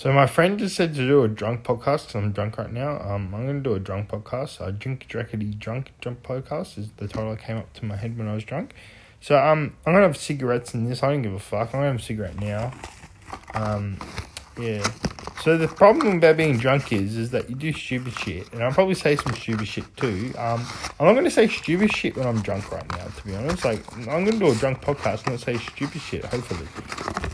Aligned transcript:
So 0.00 0.10
my 0.14 0.26
friend 0.26 0.58
just 0.58 0.76
said 0.76 0.94
to 0.94 1.06
do 1.06 1.24
a 1.24 1.28
drunk 1.28 1.62
podcast 1.62 2.06
because 2.06 2.14
I'm 2.14 2.32
drunk 2.32 2.56
right 2.56 2.72
now. 2.72 2.98
Um, 3.02 3.34
I'm 3.34 3.44
gonna 3.44 3.60
do 3.60 3.74
a 3.74 3.78
drunk 3.78 4.08
podcast. 4.08 4.58
Uh, 4.58 4.70
drink 4.70 5.06
Drackety 5.06 5.58
drunk 5.58 5.92
drunk 6.00 6.22
podcast 6.22 6.78
is 6.78 6.88
the 6.96 7.06
title 7.06 7.32
that 7.32 7.42
came 7.42 7.58
up 7.58 7.70
to 7.74 7.84
my 7.84 7.96
head 7.96 8.16
when 8.16 8.26
I 8.26 8.32
was 8.32 8.42
drunk. 8.42 8.72
So 9.20 9.36
um, 9.36 9.76
I'm 9.84 9.92
gonna 9.92 10.06
have 10.06 10.16
cigarettes 10.16 10.72
in 10.72 10.88
this. 10.88 11.02
I 11.02 11.10
don't 11.10 11.20
give 11.20 11.34
a 11.34 11.38
fuck. 11.38 11.74
I'm 11.74 11.80
gonna 11.80 11.86
have 11.88 11.96
a 11.96 12.02
cigarette 12.02 12.40
now. 12.40 12.72
Um, 13.52 13.98
yeah. 14.60 14.86
So 15.42 15.56
the 15.56 15.68
problem 15.68 16.18
about 16.18 16.36
being 16.36 16.58
drunk 16.58 16.92
is, 16.92 17.16
is 17.16 17.30
that 17.30 17.48
you 17.48 17.56
do 17.56 17.72
stupid 17.72 18.12
shit, 18.12 18.52
and 18.52 18.62
I'll 18.62 18.72
probably 18.72 18.94
say 18.94 19.16
some 19.16 19.34
stupid 19.34 19.66
shit 19.66 19.96
too. 19.96 20.34
Um, 20.36 20.66
I'm 20.98 21.06
not 21.06 21.14
gonna 21.14 21.30
say 21.30 21.48
stupid 21.48 21.94
shit 21.94 22.14
when 22.14 22.26
I'm 22.26 22.42
drunk 22.42 22.70
right 22.70 22.86
now. 22.90 23.06
To 23.06 23.24
be 23.24 23.34
honest, 23.34 23.64
like 23.64 23.80
I'm 23.96 24.24
gonna 24.26 24.38
do 24.38 24.50
a 24.50 24.54
drunk 24.54 24.82
podcast, 24.82 25.24
and 25.24 25.32
not 25.32 25.40
say 25.40 25.56
stupid 25.56 26.02
shit. 26.02 26.26
Hopefully, 26.26 26.68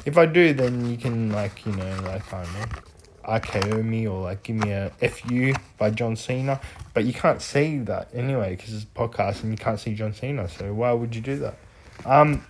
if 0.05 0.17
I 0.17 0.27
do, 0.27 0.55
then 0.55 0.89
you 0.89 0.97
can 0.97 1.33
like 1.33 1.67
you 1.67 1.73
know 1.73 1.97
like 2.05 2.33
I 2.33 2.45
don't 2.45 2.53
know. 2.55 2.67
RKO 3.27 3.85
me 3.85 4.07
or 4.07 4.23
like 4.23 4.45
give 4.45 4.55
me 4.55 4.71
a 4.71 4.91
FU 5.01 5.53
by 5.77 5.91
John 5.91 6.15
Cena, 6.15 6.61
but 6.95 7.05
you 7.05 7.13
can't 7.13 7.43
see 7.43 7.79
that 7.79 8.09
anyway 8.15 8.55
because 8.55 8.73
it's 8.73 8.85
a 8.85 8.87
podcast 8.87 9.43
and 9.43 9.51
you 9.51 9.59
can't 9.59 9.81
see 9.81 9.95
John 9.95 10.15
Cena. 10.15 10.49
So 10.49 10.73
why 10.73 10.93
would 10.93 11.13
you 11.13 11.21
do 11.21 11.37
that? 11.39 11.57
Um, 12.05 12.47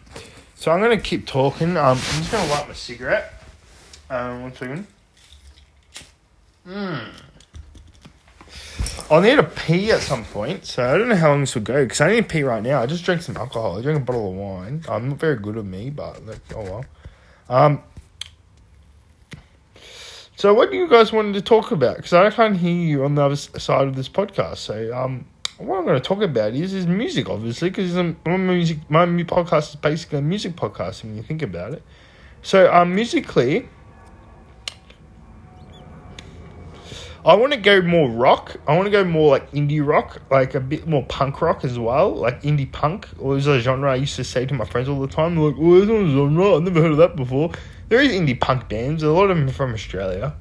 so 0.55 0.71
I'm 0.71 0.81
gonna 0.83 1.01
keep 1.01 1.27
talking. 1.27 1.79
Um, 1.79 1.97
I'm 1.97 1.97
just 1.97 2.31
gonna 2.31 2.51
light 2.51 2.69
my 2.69 2.75
cigarette. 2.75 3.33
Um, 4.09 4.43
one 4.43 4.55
second. 4.55 4.87
Hmm. 6.65 6.99
I'll 9.09 9.21
need 9.21 9.39
a 9.39 9.45
pee 9.45 9.93
at 9.93 10.01
some 10.01 10.25
point, 10.25 10.65
so 10.65 10.85
I 10.85 10.99
don't 10.99 11.09
know 11.09 11.17
how 11.17 11.29
long 11.29 11.41
this 11.41 11.55
will 11.55 11.63
go 11.63 11.85
because 11.85 12.01
I 12.01 12.11
need 12.11 12.23
to 12.23 12.29
pee 12.29 12.43
right 12.43 12.63
now. 12.63 12.83
I 12.83 12.87
just 12.87 13.05
drank 13.05 13.23
some 13.23 13.37
alcohol. 13.37 13.79
I 13.79 13.83
drank 13.83 13.99
a 13.99 14.05
bottle 14.05 14.31
of 14.31 14.35
wine. 14.35 14.83
I'm 14.89 15.11
not 15.11 15.19
very 15.19 15.37
good 15.37 15.57
at 15.57 15.65
me, 15.65 15.91
but 15.91 16.27
like, 16.27 16.41
oh 16.55 16.63
well. 16.63 16.85
Um. 17.49 17.83
So, 20.35 20.53
what 20.53 20.71
do 20.71 20.77
you 20.77 20.89
guys 20.89 21.13
wanted 21.13 21.35
to 21.35 21.41
talk 21.41 21.71
about? 21.71 21.97
Because 21.97 22.13
I 22.13 22.31
can't 22.31 22.57
hear 22.57 22.75
you 22.75 23.05
on 23.05 23.15
the 23.15 23.23
other 23.23 23.37
side 23.37 23.87
of 23.87 23.95
this 23.95 24.09
podcast. 24.09 24.59
So, 24.59 24.93
um, 24.95 25.25
what 25.59 25.79
I'm 25.79 25.85
going 25.85 26.01
to 26.01 26.07
talk 26.07 26.21
about 26.21 26.53
is 26.53 26.75
is 26.75 26.87
music, 26.87 27.31
obviously, 27.31 27.71
because 27.71 27.95
my 27.95 28.37
music, 28.37 28.79
my 28.91 29.07
podcast 29.07 29.71
is 29.71 29.77
basically 29.77 30.19
a 30.19 30.23
music 30.23 30.57
podcast 30.57 31.05
when 31.05 31.17
you 31.17 31.23
think 31.23 31.43
about 31.43 31.73
it. 31.73 31.83
So, 32.43 32.73
um, 32.73 32.95
musically, 32.95 33.69
I 37.27 37.35
want 37.35 37.53
to 37.53 37.59
go 37.59 37.83
more 37.83 38.09
rock. 38.09 38.55
I 38.69 38.77
want 38.77 38.87
to 38.87 38.91
go 38.93 39.03
more 39.03 39.31
like 39.31 39.51
indie 39.51 39.85
rock, 39.85 40.23
like 40.31 40.55
a 40.55 40.61
bit 40.61 40.87
more 40.87 41.05
punk 41.07 41.43
rock 41.43 41.65
as 41.65 41.77
well, 41.77 42.15
like 42.15 42.43
indie 42.43 42.71
punk. 42.71 43.09
Or 43.19 43.37
is 43.37 43.49
a 43.49 43.59
genre 43.59 43.91
I 43.91 43.97
used 43.97 44.15
to 44.15 44.23
say 44.23 44.47
to 44.47 44.55
my 44.55 44.65
friends 44.65 44.89
all 44.89 45.01
the 45.01 45.09
time. 45.09 45.37
Like, 45.37 45.57
"Oh, 45.59 45.83
not 45.83 46.03
a 46.03 46.09
genre. 46.09 46.55
I've 46.55 46.63
never 46.63 46.81
heard 46.81 46.93
of 46.93 46.99
that 46.99 47.17
before." 47.17 47.51
There 47.89 48.01
is 48.01 48.13
indie 48.13 48.41
punk 48.41 48.69
bands. 48.69 49.03
A 49.03 49.11
lot 49.11 49.29
of 49.29 49.37
them 49.37 49.49
are 49.49 49.53
from 49.53 49.75
Australia. 49.75 50.35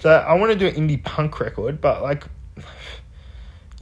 So 0.00 0.10
I 0.10 0.34
want 0.34 0.50
to 0.50 0.58
do 0.58 0.66
an 0.66 0.88
indie 0.88 1.00
punk 1.02 1.38
record, 1.38 1.80
but 1.80 2.02
like, 2.02 2.24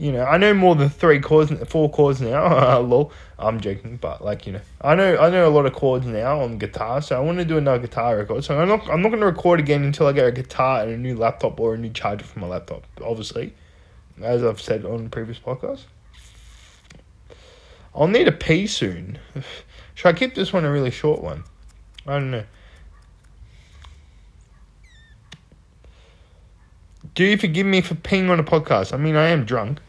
you 0.01 0.11
know, 0.11 0.23
I 0.23 0.37
know 0.37 0.55
more 0.55 0.73
than 0.73 0.89
three 0.89 1.19
chords, 1.19 1.51
four 1.69 1.87
chords 1.91 2.19
now. 2.21 2.41
Uh, 2.71 2.79
lol, 2.79 3.11
I'm 3.37 3.61
joking, 3.61 3.97
but 3.97 4.23
like, 4.23 4.47
you 4.47 4.53
know, 4.53 4.61
I 4.81 4.95
know 4.95 5.15
I 5.17 5.29
know 5.29 5.47
a 5.47 5.53
lot 5.53 5.67
of 5.67 5.73
chords 5.73 6.07
now 6.07 6.41
on 6.41 6.57
guitar, 6.57 7.03
so 7.03 7.15
I 7.15 7.19
want 7.19 7.37
to 7.37 7.45
do 7.45 7.57
another 7.57 7.79
guitar 7.79 8.17
record. 8.17 8.43
So 8.43 8.59
I'm 8.59 8.67
not 8.67 8.89
I'm 8.89 9.03
not 9.03 9.09
going 9.09 9.19
to 9.19 9.27
record 9.27 9.59
again 9.59 9.83
until 9.83 10.07
I 10.07 10.13
get 10.13 10.25
a 10.25 10.31
guitar 10.31 10.81
and 10.81 10.91
a 10.91 10.97
new 10.97 11.15
laptop 11.15 11.59
or 11.59 11.75
a 11.75 11.77
new 11.77 11.91
charger 11.91 12.25
for 12.25 12.39
my 12.39 12.47
laptop. 12.47 12.83
Obviously, 13.03 13.53
as 14.23 14.43
I've 14.43 14.59
said 14.59 14.85
on 14.85 15.09
previous 15.09 15.37
podcasts. 15.37 15.83
I'll 17.93 18.07
need 18.07 18.27
a 18.27 18.31
pee 18.31 18.65
soon. 18.65 19.19
Should 19.93 20.07
I 20.07 20.13
keep 20.13 20.33
this 20.33 20.51
one 20.51 20.65
a 20.65 20.71
really 20.71 20.91
short 20.91 21.21
one? 21.21 21.43
I 22.07 22.13
don't 22.13 22.31
know. 22.31 22.45
Do 27.13 27.23
you 27.23 27.37
forgive 27.37 27.67
me 27.67 27.81
for 27.81 27.93
peeing 27.93 28.31
on 28.31 28.39
a 28.39 28.43
podcast? 28.43 28.93
I 28.93 28.97
mean, 28.97 29.15
I 29.15 29.27
am 29.27 29.45
drunk. 29.45 29.79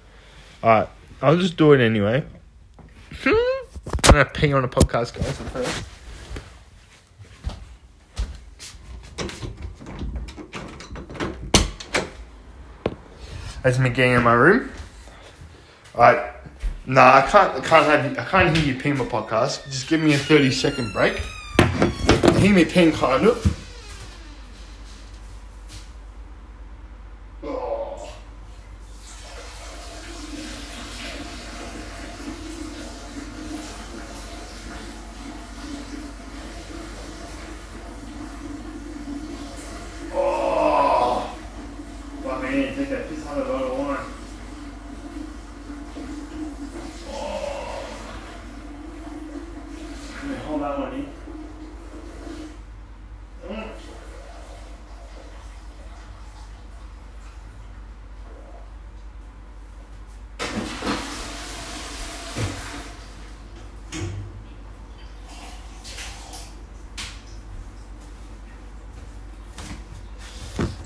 Alright, 0.62 0.88
I'll 1.20 1.36
just 1.36 1.56
do 1.56 1.72
it 1.72 1.80
anyway. 1.80 2.24
Hmm? 3.22 3.30
I'm 4.04 4.12
gonna 4.12 4.24
pee 4.26 4.52
on 4.52 4.62
a 4.62 4.68
podcast, 4.68 5.14
guys, 5.14 5.28
at 5.28 5.48
first. 5.48 5.84
That's 13.62 13.78
me 13.78 13.90
getting 13.90 14.14
in 14.14 14.22
my 14.22 14.34
room. 14.34 14.70
Alright. 15.94 16.32
Nah, 16.84 17.14
I 17.14 17.22
can't. 17.22 17.54
I 17.54 17.60
can't 17.60 17.86
have. 17.86 18.12
You, 18.12 18.18
I 18.18 18.24
can't 18.24 18.56
hear 18.56 18.74
you 18.74 18.80
pee 18.80 18.92
my 18.92 19.04
podcast. 19.04 19.64
Just 19.66 19.88
give 19.88 20.00
me 20.00 20.14
a 20.14 20.18
thirty 20.18 20.50
second 20.50 20.92
break. 20.92 21.16
Hear 22.38 22.52
me 22.52 22.64
ping 22.64 22.90
kind 22.90 23.24
of. 23.24 23.58
Oh. 27.44 28.10
Oh. 40.14 41.32
Fuck, 42.52 42.58
I 42.60 42.64
need 42.64 42.68
to 42.68 42.76
take 42.76 42.90
that 42.90 43.08
piss 43.08 43.26
out 43.26 43.38
of 43.38 43.46
the 43.46 43.54
other 43.54 43.72
one. 43.72 43.96
Let 50.14 50.30
me 50.30 50.34
hold 50.44 50.60
that 50.60 50.78
one 50.78 50.92
in. 50.92 51.06
Mm. 53.48 53.68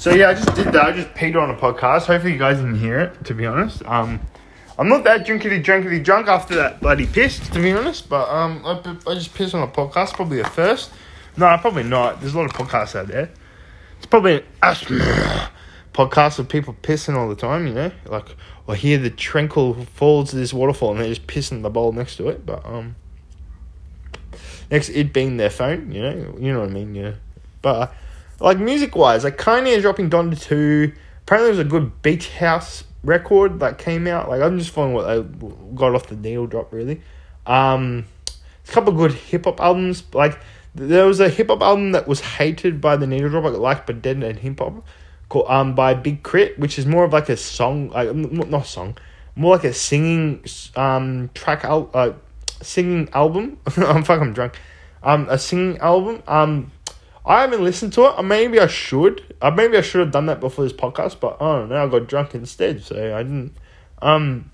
So 0.07 0.15
yeah, 0.15 0.29
I 0.29 0.35
just 0.35 0.55
did 0.55 0.67
that. 0.67 0.87
I 0.87 0.93
just 0.93 1.13
paid 1.15 1.35
on 1.35 1.51
a 1.51 1.57
podcast. 1.57 2.07
Hopefully 2.07 2.35
you 2.35 2.39
guys 2.39 2.59
didn't 2.59 2.79
hear 2.79 3.01
it. 3.01 3.25
To 3.25 3.35
be 3.35 3.45
honest, 3.45 3.85
um, 3.87 4.21
I'm 4.79 4.89
not 4.89 5.03
that 5.03 5.27
drinkity 5.27 5.61
drunkity 5.61 5.99
drunk 5.99 6.29
after 6.29 6.55
that 6.55 6.81
bloody 6.81 7.07
piss. 7.07 7.41
To 7.49 7.61
be 7.61 7.73
honest, 7.73 8.09
but 8.09 8.29
um, 8.29 8.63
I, 8.65 8.97
I 9.11 9.15
just 9.15 9.35
pissed 9.35 9.53
on 9.53 9.65
a 9.65 9.67
podcast. 9.67 10.13
Probably 10.13 10.39
a 10.39 10.45
first. 10.45 10.93
No, 11.37 11.59
probably 11.59 11.83
not. 11.83 12.21
There's 12.21 12.35
a 12.35 12.39
lot 12.39 12.45
of 12.45 12.53
podcasts 12.53 12.95
out 12.95 13.09
there. 13.09 13.31
It's 13.97 14.07
probably 14.07 14.37
an 14.37 14.45
asthma 14.63 15.51
podcast 15.93 16.39
of 16.39 16.49
people 16.49 16.77
pissing 16.83 17.17
all 17.17 17.29
the 17.29 17.35
time. 17.35 17.67
You 17.67 17.75
know, 17.75 17.91
like 18.05 18.37
I 18.69 18.77
hear 18.77 18.99
the 18.99 19.11
tranquil 19.11 19.75
falls 19.87 20.33
of 20.33 20.39
this 20.39 20.55
waterfall 20.55 20.93
and 20.93 21.01
they're 21.01 21.09
just 21.09 21.27
pissing 21.27 21.63
the 21.63 21.71
bowl 21.71 21.91
next 21.91 22.15
to 22.19 22.29
it. 22.29 22.47
But 22.47 22.65
um, 22.65 22.95
next 24.71 24.89
it 24.91 25.13
being 25.13 25.37
their 25.37 25.51
phone. 25.51 25.91
You 25.91 26.03
know, 26.03 26.37
you 26.39 26.53
know 26.53 26.61
what 26.61 26.69
I 26.69 26.73
mean. 26.73 26.95
Yeah, 26.95 27.15
but. 27.61 27.93
Like 28.41 28.59
music 28.59 28.95
wise, 28.95 29.25
like 29.25 29.39
Kanye 29.39 29.81
dropping 29.81 30.11
Donda 30.11 30.41
2. 30.41 30.93
Apparently, 31.23 31.53
there's 31.53 31.67
a 31.67 31.69
good 31.69 32.03
Beach 32.03 32.31
House 32.31 32.85
record 33.03 33.61
that 33.61 33.79
came 33.79 34.07
out. 34.07 34.29
Like, 34.29 34.43
I'm 34.43 34.59
just 34.59 34.71
following 34.71 34.95
what 34.95 35.07
they 35.07 35.49
got 35.75 35.95
off 35.95 36.07
the 36.09 36.17
needle 36.17 36.47
drop, 36.47 36.73
really. 36.73 37.01
Um, 37.47 38.07
a 38.69 38.73
couple 38.73 38.93
good 38.93 39.13
hip 39.13 39.45
hop 39.45 39.61
albums. 39.61 40.05
Like, 40.13 40.39
there 40.75 41.07
was 41.07 41.21
a 41.21 41.29
hip 41.29 41.49
hop 41.49 41.63
album 41.63 41.93
that 41.93 42.07
was 42.07 42.21
hated 42.21 42.81
by 42.81 42.97
the 42.97 43.07
needle 43.07 43.31
drop, 43.31 43.45
like, 43.45 43.55
like 43.55 43.87
but 43.87 44.03
Dead 44.03 44.23
End 44.23 44.41
Hip 44.41 44.59
Hop, 44.59 44.85
called 45.29 45.47
um 45.49 45.75
by 45.75 45.95
Big 45.95 46.23
K.R.I.T., 46.23 46.55
which 46.59 46.79
is 46.79 46.85
more 46.85 47.05
of 47.05 47.13
like 47.13 47.29
a 47.29 47.37
song, 47.37 47.89
like 47.91 48.15
not 48.15 48.51
not 48.51 48.67
song, 48.67 48.97
more 49.35 49.57
like 49.57 49.65
a 49.65 49.73
singing 49.73 50.45
um 50.77 51.31
track 51.35 51.65
out, 51.65 51.91
uh, 51.95 52.13
singing 52.61 53.09
album. 53.15 53.59
I'm 53.79 54.05
fucking 54.05 54.35
drunk. 54.35 54.59
Um, 55.03 55.27
a 55.31 55.39
singing 55.39 55.79
album. 55.79 56.23
Um 56.29 56.73
I 57.27 57.41
haven't 57.41 57.65
listened 57.65 57.93
to 57.95 58.05
it. 58.05 58.23
Maybe 58.23 58.61
I 58.61 58.69
should. 58.69 59.35
Maybe 59.43 59.77
I 59.77 59.81
should 59.81 60.01
have 60.01 60.13
done 60.13 60.27
that 60.27 60.39
before 60.39 60.65
this 60.65 60.73
podcast, 60.73 61.19
but 61.19 61.37
I 61.43 61.57
don't 61.57 61.69
know. 61.69 61.85
I 61.85 61.89
got 61.89 62.07
drunk 62.07 62.35
instead, 62.35 62.85
so 62.85 63.17
I 63.17 63.23
didn't. 63.25 63.53
Um, 64.01 64.51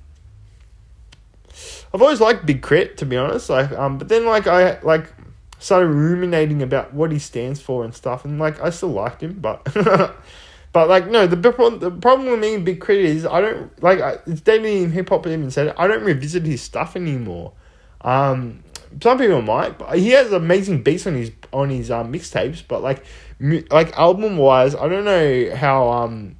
I've 1.92 2.00
always 2.00 2.20
liked 2.20 2.46
Big 2.46 2.62
K.R.I.T., 2.62 2.94
to 2.96 3.04
be 3.04 3.19
honest. 3.19 3.50
Like, 3.50 3.70
um, 3.72 3.98
but 3.98 4.08
then 4.08 4.24
like 4.24 4.46
I 4.46 4.80
like 4.80 5.12
started 5.58 5.88
ruminating 5.88 6.62
about 6.62 6.94
what 6.94 7.12
he 7.12 7.19
stands 7.19 7.60
for 7.60 7.84
and 7.84 7.94
stuff, 7.94 8.24
and 8.24 8.38
like 8.38 8.58
I 8.60 8.70
still 8.70 8.90
liked 8.90 9.22
him, 9.22 9.38
but. 9.40 10.16
But 10.72 10.88
like 10.88 11.06
no, 11.06 11.26
the 11.26 11.36
the 11.36 11.90
problem 11.90 12.30
with 12.30 12.40
me 12.40 12.54
and 12.54 12.64
Big 12.64 12.80
K.R.I.T. 12.80 13.04
is 13.06 13.26
I 13.26 13.42
don't 13.42 13.82
like 13.82 14.00
I, 14.00 14.16
it's 14.26 14.40
Dead 14.40 14.64
End 14.64 14.94
Hip 14.94 15.10
Hop 15.10 15.26
even 15.26 15.50
said 15.50 15.66
it, 15.66 15.75
I 15.76 15.86
don't 15.86 16.02
revisit 16.02 16.46
his 16.46 16.62
stuff 16.62 16.96
anymore. 16.96 17.52
Um, 18.00 18.64
some 19.02 19.18
people 19.18 19.42
might, 19.42 19.78
but 19.78 19.98
he 19.98 20.10
has 20.10 20.32
amazing 20.32 20.82
beats 20.82 21.06
on 21.06 21.14
his 21.14 21.30
on 21.52 21.70
his 21.70 21.90
um, 21.90 22.12
mixtapes. 22.12 22.62
But 22.66 22.82
like, 22.82 23.04
mu- 23.38 23.64
like 23.70 23.96
album 23.99 24.37
wise, 24.37 24.75
I 24.75 24.88
don't 24.88 25.04
know 25.04 25.54
how 25.54 25.90
um 25.90 26.37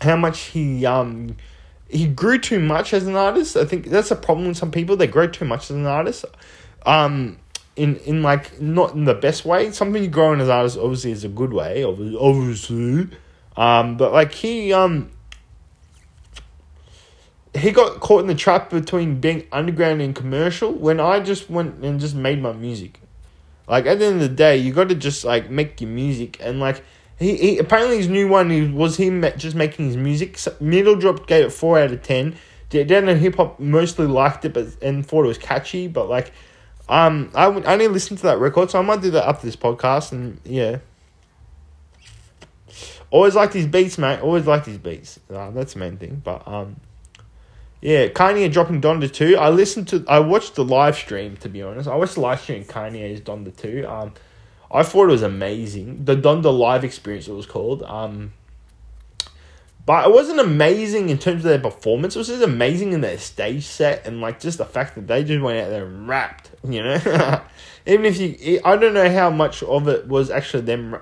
how 0.00 0.16
much 0.16 0.40
he 0.40 0.84
um 0.86 1.36
he 1.88 2.06
grew 2.06 2.38
too 2.38 2.60
much 2.60 2.94
as 2.94 3.06
an 3.06 3.16
artist. 3.16 3.56
I 3.56 3.64
think 3.64 3.86
that's 3.86 4.10
a 4.10 4.16
problem 4.16 4.48
with 4.48 4.56
some 4.56 4.70
people. 4.70 4.96
They 4.96 5.06
grow 5.06 5.26
too 5.26 5.44
much 5.44 5.64
as 5.70 5.76
an 5.76 5.86
artist. 5.86 6.24
Um, 6.84 7.38
in 7.76 7.96
in 7.96 8.22
like 8.22 8.60
not 8.60 8.94
in 8.94 9.04
the 9.04 9.14
best 9.14 9.44
way. 9.44 9.70
Something 9.72 10.02
you 10.02 10.08
grow 10.08 10.32
in 10.32 10.40
as 10.40 10.48
an 10.48 10.54
artist 10.54 10.78
obviously 10.78 11.12
is 11.12 11.24
a 11.24 11.28
good 11.28 11.52
way, 11.52 11.84
obviously. 11.84 13.08
Um, 13.56 13.96
but 13.96 14.12
like 14.12 14.32
he 14.32 14.72
um 14.72 15.10
he 17.54 17.70
got 17.70 18.00
caught 18.00 18.20
in 18.20 18.26
the 18.26 18.34
trap 18.34 18.70
between 18.70 19.20
being 19.20 19.46
underground 19.52 20.00
and 20.00 20.14
commercial 20.14 20.72
when 20.72 21.00
I 21.00 21.20
just 21.20 21.50
went 21.50 21.84
and 21.84 22.00
just 22.00 22.14
made 22.14 22.40
my 22.40 22.52
music. 22.52 23.00
Like 23.68 23.86
at 23.86 23.98
the 23.98 24.06
end 24.06 24.14
of 24.16 24.28
the 24.28 24.34
day, 24.34 24.56
you 24.56 24.72
got 24.72 24.88
to 24.88 24.94
just 24.94 25.24
like 25.24 25.50
make 25.50 25.80
your 25.80 25.90
music 25.90 26.38
and 26.40 26.60
like 26.60 26.82
he, 27.18 27.36
he 27.36 27.58
apparently 27.58 27.98
his 27.98 28.08
new 28.08 28.28
one 28.28 28.74
was 28.74 28.96
him 28.96 29.24
just 29.36 29.54
making 29.54 29.86
his 29.86 29.96
music. 29.96 30.38
Needle 30.60 30.96
Drop 30.96 31.26
gave 31.26 31.46
it 31.46 31.50
four 31.50 31.78
out 31.78 31.92
of 31.92 32.02
ten. 32.02 32.36
Dead 32.68 32.90
End 32.90 33.08
Hip 33.20 33.36
Hop 33.36 33.60
mostly 33.60 34.06
liked 34.06 34.44
it, 34.44 34.54
but 34.54 34.66
and 34.82 35.06
thought 35.06 35.24
it 35.24 35.28
was 35.28 35.38
catchy. 35.38 35.88
But 35.88 36.08
like, 36.08 36.32
um, 36.88 37.30
I 37.34 37.44
I 37.46 37.72
only 37.74 37.88
listened 37.88 38.18
to 38.20 38.26
that 38.26 38.38
record, 38.38 38.70
so 38.70 38.78
I 38.78 38.82
might 38.82 39.02
do 39.02 39.10
that 39.12 39.28
after 39.28 39.46
this 39.46 39.56
podcast. 39.56 40.12
And 40.12 40.40
yeah, 40.44 40.78
always 43.10 43.34
like 43.34 43.52
these 43.52 43.66
beats, 43.66 43.98
mate. 43.98 44.20
Always 44.20 44.46
like 44.46 44.64
these 44.64 44.78
beats. 44.78 45.20
Uh, 45.30 45.50
that's 45.50 45.74
the 45.74 45.80
main 45.80 45.98
thing. 45.98 46.22
But 46.24 46.48
um, 46.48 46.76
yeah, 47.82 48.06
Kanye 48.06 48.50
dropping 48.50 48.80
Donda 48.80 49.12
2. 49.12 49.36
I 49.36 49.50
listened 49.50 49.88
to, 49.88 50.04
I 50.08 50.20
watched 50.20 50.54
the 50.54 50.64
live 50.64 50.94
stream, 50.96 51.36
to 51.38 51.48
be 51.48 51.62
honest. 51.62 51.88
I 51.88 51.96
watched 51.96 52.14
the 52.14 52.20
live 52.20 52.40
stream 52.40 52.64
Kanye's 52.64 53.20
Donda 53.20 53.54
2. 53.54 53.86
Um, 53.88 54.14
I 54.70 54.84
thought 54.84 55.08
it 55.08 55.12
was 55.12 55.22
amazing. 55.22 56.04
The 56.04 56.16
Donda 56.16 56.56
live 56.56 56.84
experience, 56.84 57.26
it 57.26 57.32
was 57.32 57.44
called. 57.44 57.82
Um, 57.82 58.34
but 59.84 60.06
it 60.06 60.12
wasn't 60.12 60.38
amazing 60.38 61.08
in 61.08 61.18
terms 61.18 61.44
of 61.44 61.50
their 61.50 61.58
performance. 61.58 62.14
It 62.14 62.20
was 62.20 62.28
just 62.28 62.42
amazing 62.42 62.92
in 62.92 63.00
their 63.00 63.18
stage 63.18 63.64
set 63.64 64.06
and 64.06 64.20
like 64.20 64.38
just 64.38 64.58
the 64.58 64.64
fact 64.64 64.94
that 64.94 65.08
they 65.08 65.24
just 65.24 65.42
went 65.42 65.58
out 65.58 65.70
there 65.70 65.84
and 65.84 66.06
rapped, 66.06 66.52
you 66.62 66.84
know? 66.84 67.42
Even 67.86 68.04
if 68.04 68.16
you, 68.18 68.60
I 68.64 68.76
don't 68.76 68.94
know 68.94 69.10
how 69.10 69.28
much 69.28 69.60
of 69.64 69.88
it 69.88 70.06
was 70.06 70.30
actually 70.30 70.62
them 70.62 70.98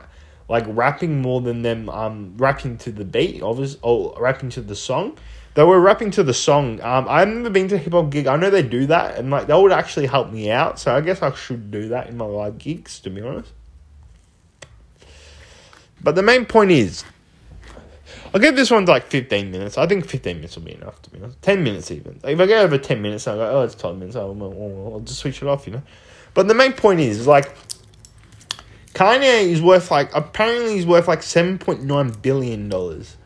like 0.48 0.64
rapping 0.66 1.20
more 1.20 1.42
than 1.42 1.62
them 1.62 1.90
um 1.90 2.34
rapping 2.38 2.78
to 2.78 2.90
the 2.90 3.04
beat, 3.04 3.42
obviously, 3.42 3.78
or 3.82 4.16
rapping 4.18 4.48
to 4.50 4.62
the 4.62 4.74
song. 4.74 5.18
They 5.54 5.64
were 5.64 5.80
rapping 5.80 6.12
to 6.12 6.22
the 6.22 6.32
song. 6.32 6.80
Um, 6.80 7.06
I've 7.08 7.28
never 7.28 7.50
been 7.50 7.68
to 7.68 7.74
a 7.74 7.78
hip 7.78 7.92
hop 7.92 8.10
gig. 8.10 8.26
I 8.26 8.36
know 8.36 8.50
they 8.50 8.62
do 8.62 8.86
that, 8.86 9.18
and 9.18 9.30
like 9.30 9.48
that 9.48 9.56
would 9.56 9.72
actually 9.72 10.06
help 10.06 10.30
me 10.30 10.50
out. 10.50 10.78
So 10.78 10.94
I 10.94 11.00
guess 11.00 11.22
I 11.22 11.32
should 11.34 11.70
do 11.70 11.88
that 11.88 12.08
in 12.08 12.16
my 12.16 12.24
live 12.24 12.58
gigs, 12.58 13.00
to 13.00 13.10
be 13.10 13.20
honest. 13.20 13.52
But 16.00 16.14
the 16.14 16.22
main 16.22 16.46
point 16.46 16.70
is, 16.70 17.04
I'll 18.32 18.40
give 18.40 18.54
this 18.54 18.70
one 18.70 18.84
like 18.84 19.06
fifteen 19.06 19.50
minutes. 19.50 19.76
I 19.76 19.86
think 19.86 20.06
fifteen 20.06 20.36
minutes 20.36 20.54
will 20.56 20.62
be 20.62 20.74
enough. 20.74 21.02
To 21.02 21.10
be 21.10 21.18
honest, 21.18 21.42
ten 21.42 21.64
minutes 21.64 21.90
even. 21.90 22.20
Like, 22.22 22.34
if 22.34 22.40
I 22.40 22.46
go 22.46 22.60
over 22.60 22.78
ten 22.78 23.02
minutes, 23.02 23.26
I 23.26 23.34
go, 23.34 23.58
oh, 23.58 23.62
it's 23.62 23.74
twelve 23.74 23.98
minutes. 23.98 24.16
I'll, 24.16 24.30
I'll, 24.40 24.92
I'll 24.94 25.00
just 25.00 25.18
switch 25.18 25.42
it 25.42 25.48
off, 25.48 25.66
you 25.66 25.72
know. 25.72 25.82
But 26.32 26.46
the 26.46 26.54
main 26.54 26.74
point 26.74 27.00
is, 27.00 27.26
like, 27.26 27.52
Kanye 28.94 29.42
is 29.42 29.60
worth 29.60 29.90
like 29.90 30.14
apparently 30.14 30.74
he's 30.74 30.86
worth 30.86 31.08
like 31.08 31.22
seven 31.22 31.58
point 31.58 31.82
nine 31.82 32.10
billion 32.10 32.68
dollars. 32.68 33.16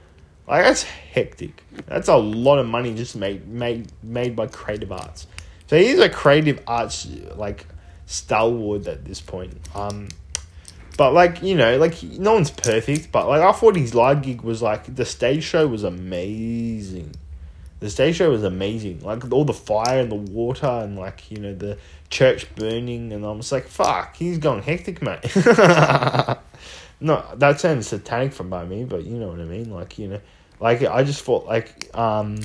Like 0.46 0.64
that's 0.64 0.82
hectic. 0.82 1.62
That's 1.87 2.08
a 2.08 2.17
lot 2.17 2.58
of 2.58 2.67
money 2.67 2.94
just 2.94 3.17
made 3.17 3.46
made 3.49 3.91
made 4.02 4.37
by 4.37 4.46
creative 4.46 4.93
arts. 4.93 5.26
So 5.67 5.79
he's 5.79 5.99
a 5.99 6.11
creative 6.11 6.62
arts 6.67 7.06
like 7.35 7.67
stalwart 8.06 8.87
at 8.87 9.05
this 9.05 9.20
point. 9.20 9.58
Um, 9.75 10.08
but 10.96 11.12
like 11.14 11.43
you 11.43 11.56
know, 11.56 11.79
like 11.79 12.02
no 12.02 12.35
one's 12.35 12.50
perfect. 12.50 13.11
But 13.11 13.26
like 13.29 13.41
I 13.41 13.52
thought 13.52 13.76
his 13.76 13.94
live 13.94 14.23
gig 14.23 14.43
was 14.43 14.61
like 14.61 14.94
the 14.94 15.05
stage 15.05 15.44
show 15.44 15.67
was 15.67 15.82
amazing. 15.82 17.14
The 17.81 17.91
stage 17.91 18.17
show 18.17 18.31
was 18.31 18.44
amazing. 18.44 19.00
Like 19.00 19.31
all 19.32 19.44
the 19.44 19.55
fire 19.55 20.00
and 20.00 20.12
the 20.12 20.17
water 20.17 20.67
and 20.67 20.96
like 20.96 21.31
you 21.31 21.38
know 21.38 21.55
the 21.55 21.79
church 22.11 22.55
burning 22.55 23.12
and 23.12 23.25
I'm 23.25 23.38
just 23.38 23.52
like 23.52 23.67
fuck. 23.67 24.17
He's 24.17 24.38
going 24.38 24.62
hectic, 24.62 25.00
mate. 25.00 25.20
no, 27.05 27.23
that 27.37 27.61
sounds 27.61 27.87
satanic 27.87 28.33
from 28.33 28.49
by 28.49 28.65
me, 28.65 28.85
but 28.85 29.05
you 29.05 29.19
know 29.19 29.29
what 29.29 29.39
I 29.39 29.45
mean. 29.45 29.71
Like 29.71 29.99
you 29.99 30.09
know, 30.09 30.21
like 30.59 30.83
I 30.83 31.05
just 31.05 31.23
thought 31.23 31.45
like 31.45 31.95
um, 31.95 32.41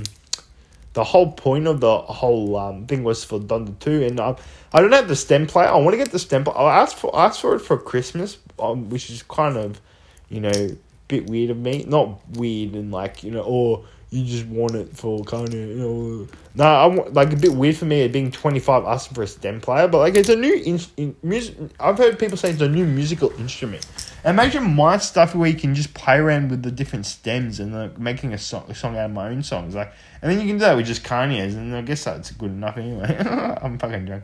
the 0.91 1.05
whole 1.05 1.31
point 1.31 1.65
of 1.65 1.79
the 1.79 1.97
whole 1.97 2.57
um 2.57 2.85
thing 2.85 3.05
was 3.05 3.23
for 3.23 3.39
Donda 3.39 3.79
two, 3.79 4.03
and 4.03 4.19
um, 4.19 4.35
I 4.73 4.81
don't 4.81 4.91
have 4.91 5.07
the 5.07 5.15
stem 5.15 5.47
player. 5.47 5.69
I 5.69 5.77
want 5.77 5.91
to 5.91 5.97
get 5.97 6.11
the 6.11 6.19
stem. 6.19 6.43
Player. 6.43 6.57
I 6.57 6.81
asked 6.81 6.97
for 6.97 7.15
asked 7.15 7.39
for 7.39 7.55
it 7.55 7.59
for 7.59 7.77
Christmas, 7.77 8.37
um, 8.59 8.89
which 8.89 9.09
is 9.09 9.23
kind 9.23 9.55
of, 9.55 9.79
you 10.27 10.41
know, 10.41 10.77
bit 11.07 11.27
weird 11.27 11.51
of 11.51 11.57
me. 11.57 11.85
Not 11.87 12.19
weird 12.31 12.73
and 12.73 12.91
like 12.91 13.23
you 13.23 13.31
know, 13.31 13.43
or 13.43 13.85
you 14.11 14.25
just 14.25 14.47
want 14.47 14.73
it 14.73 14.95
for 14.97 15.21
of 15.21 15.53
you 15.53 15.75
know. 15.75 16.27
No, 16.55 16.63
I 16.63 16.85
want 16.87 17.13
like 17.13 17.31
a 17.31 17.35
bit 17.35 17.53
weird 17.53 17.77
for 17.77 17.85
me 17.85 18.01
it 18.01 18.11
being 18.11 18.31
twenty 18.31 18.59
five 18.59 18.83
asking 18.85 19.13
for 19.13 19.21
a 19.21 19.27
stem 19.27 19.61
player, 19.61 19.87
but 19.87 19.99
like 19.99 20.15
it's 20.15 20.29
a 20.29 20.35
new 20.35 20.55
in, 20.55 20.79
in 20.97 21.15
music. 21.21 21.55
I've 21.79 21.97
heard 21.97 22.17
people 22.17 22.35
say 22.35 22.49
it's 22.49 22.61
a 22.61 22.67
new 22.67 22.85
musical 22.85 23.31
instrument. 23.39 23.85
Imagine 24.25 24.63
my 24.75 24.97
stuff 24.97 25.35
where 25.35 25.47
you 25.47 25.55
can 25.55 25.75
just 25.75 25.93
play 25.93 26.17
around 26.17 26.49
with 26.49 26.63
the 26.63 26.71
different 26.71 27.05
stems 27.05 27.59
and 27.59 27.73
like 27.73 27.99
making 27.99 28.33
a 28.33 28.37
song, 28.39 28.65
a 28.67 28.73
song 28.73 28.97
out 28.97 29.05
of 29.05 29.11
my 29.11 29.29
own 29.29 29.43
songs, 29.43 29.75
like, 29.75 29.93
and 30.23 30.31
then 30.31 30.39
you 30.39 30.47
can 30.47 30.57
do 30.57 30.65
that 30.65 30.75
with 30.75 30.87
just 30.87 31.03
Kanye's, 31.03 31.53
and 31.53 31.75
I 31.75 31.81
guess 31.81 32.03
that's 32.03 32.31
good 32.31 32.51
enough 32.51 32.77
anyway. 32.77 33.15
I'm 33.61 33.77
fucking 33.77 34.05
drunk. 34.05 34.23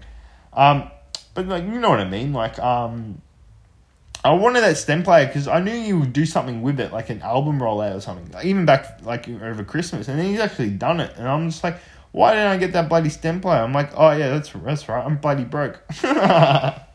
Um, 0.51 0.89
but 1.35 1.47
like 1.47 1.63
you 1.63 1.79
know 1.79 1.91
what 1.91 1.99
I 1.99 2.09
mean, 2.09 2.33
like 2.33 2.57
um 2.57 3.21
I 4.25 4.33
wanted 4.33 4.61
that 4.61 4.75
stem 4.75 5.03
player 5.03 5.27
because 5.27 5.47
I 5.47 5.59
knew 5.59 5.71
you 5.71 5.99
would 5.99 6.11
do 6.11 6.25
something 6.25 6.63
with 6.63 6.79
it, 6.79 6.91
like 6.91 7.11
an 7.11 7.21
album 7.21 7.59
rollout 7.59 7.95
or 7.95 8.01
something. 8.01 8.31
Like, 8.31 8.45
even 8.45 8.65
back 8.65 9.03
like 9.03 9.29
over 9.29 9.63
Christmas, 9.63 10.07
and 10.07 10.17
then 10.17 10.25
he's 10.25 10.39
actually 10.39 10.71
done 10.71 10.99
it, 10.99 11.13
and 11.15 11.27
I'm 11.27 11.47
just 11.47 11.63
like, 11.63 11.77
why 12.11 12.31
didn't 12.33 12.47
I 12.47 12.57
get 12.57 12.73
that 12.73 12.89
bloody 12.89 13.09
stem 13.09 13.39
player? 13.39 13.61
I'm 13.61 13.71
like, 13.71 13.91
oh 13.95 14.09
yeah, 14.13 14.29
that's 14.29 14.49
that's 14.51 14.89
right, 14.89 15.05
I'm 15.05 15.17
bloody 15.17 15.43
broke. 15.43 15.79
but 16.01 16.87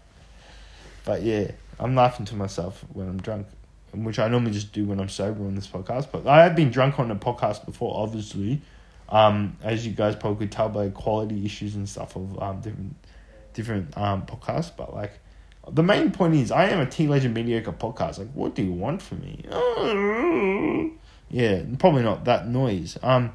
yeah, 1.23 1.53
I'm 1.79 1.95
laughing 1.95 2.27
to 2.27 2.35
myself 2.35 2.85
when 2.93 3.09
I'm 3.09 3.23
drunk, 3.23 3.47
which 3.95 4.19
I 4.19 4.27
normally 4.27 4.51
just 4.51 4.73
do 4.73 4.85
when 4.87 4.99
I'm 4.99 5.09
sober 5.09 5.45
on 5.45 5.55
this 5.55 5.69
podcast. 5.69 6.09
But 6.11 6.27
I 6.27 6.43
have 6.43 6.57
been 6.57 6.73
drunk 6.73 6.99
on 6.99 7.13
a 7.13 7.17
podcast 7.17 7.65
before, 7.65 7.97
obviously, 7.97 8.61
um, 9.09 9.57
as 9.63 9.87
you 9.87 9.93
guys 9.93 10.17
probably 10.17 10.49
tell 10.49 10.69
by 10.69 10.89
quality 10.89 11.45
issues 11.45 11.77
and 11.77 11.89
stuff 11.89 12.17
of 12.17 12.43
um 12.43 12.61
different 12.61 12.97
different 13.55 13.97
um 13.97 14.27
podcasts, 14.27 14.73
but 14.77 14.93
like 14.93 15.13
the 15.69 15.83
main 15.83 16.11
point 16.11 16.35
is 16.35 16.51
I 16.51 16.69
am 16.69 16.81
a 16.81 16.87
T 16.87 17.07
Legend 17.09 17.35
mediocre 17.35 17.73
podcast. 17.73 18.19
Like, 18.19 18.33
what 18.33 18.55
do 18.55 18.63
you 18.63 18.73
want 18.73 19.03
from 19.03 19.21
me? 19.21 19.45
Yeah, 21.31 21.63
probably 21.79 22.03
not 22.03 22.25
that 22.25 22.49
noise. 22.49 22.99
Um, 23.03 23.33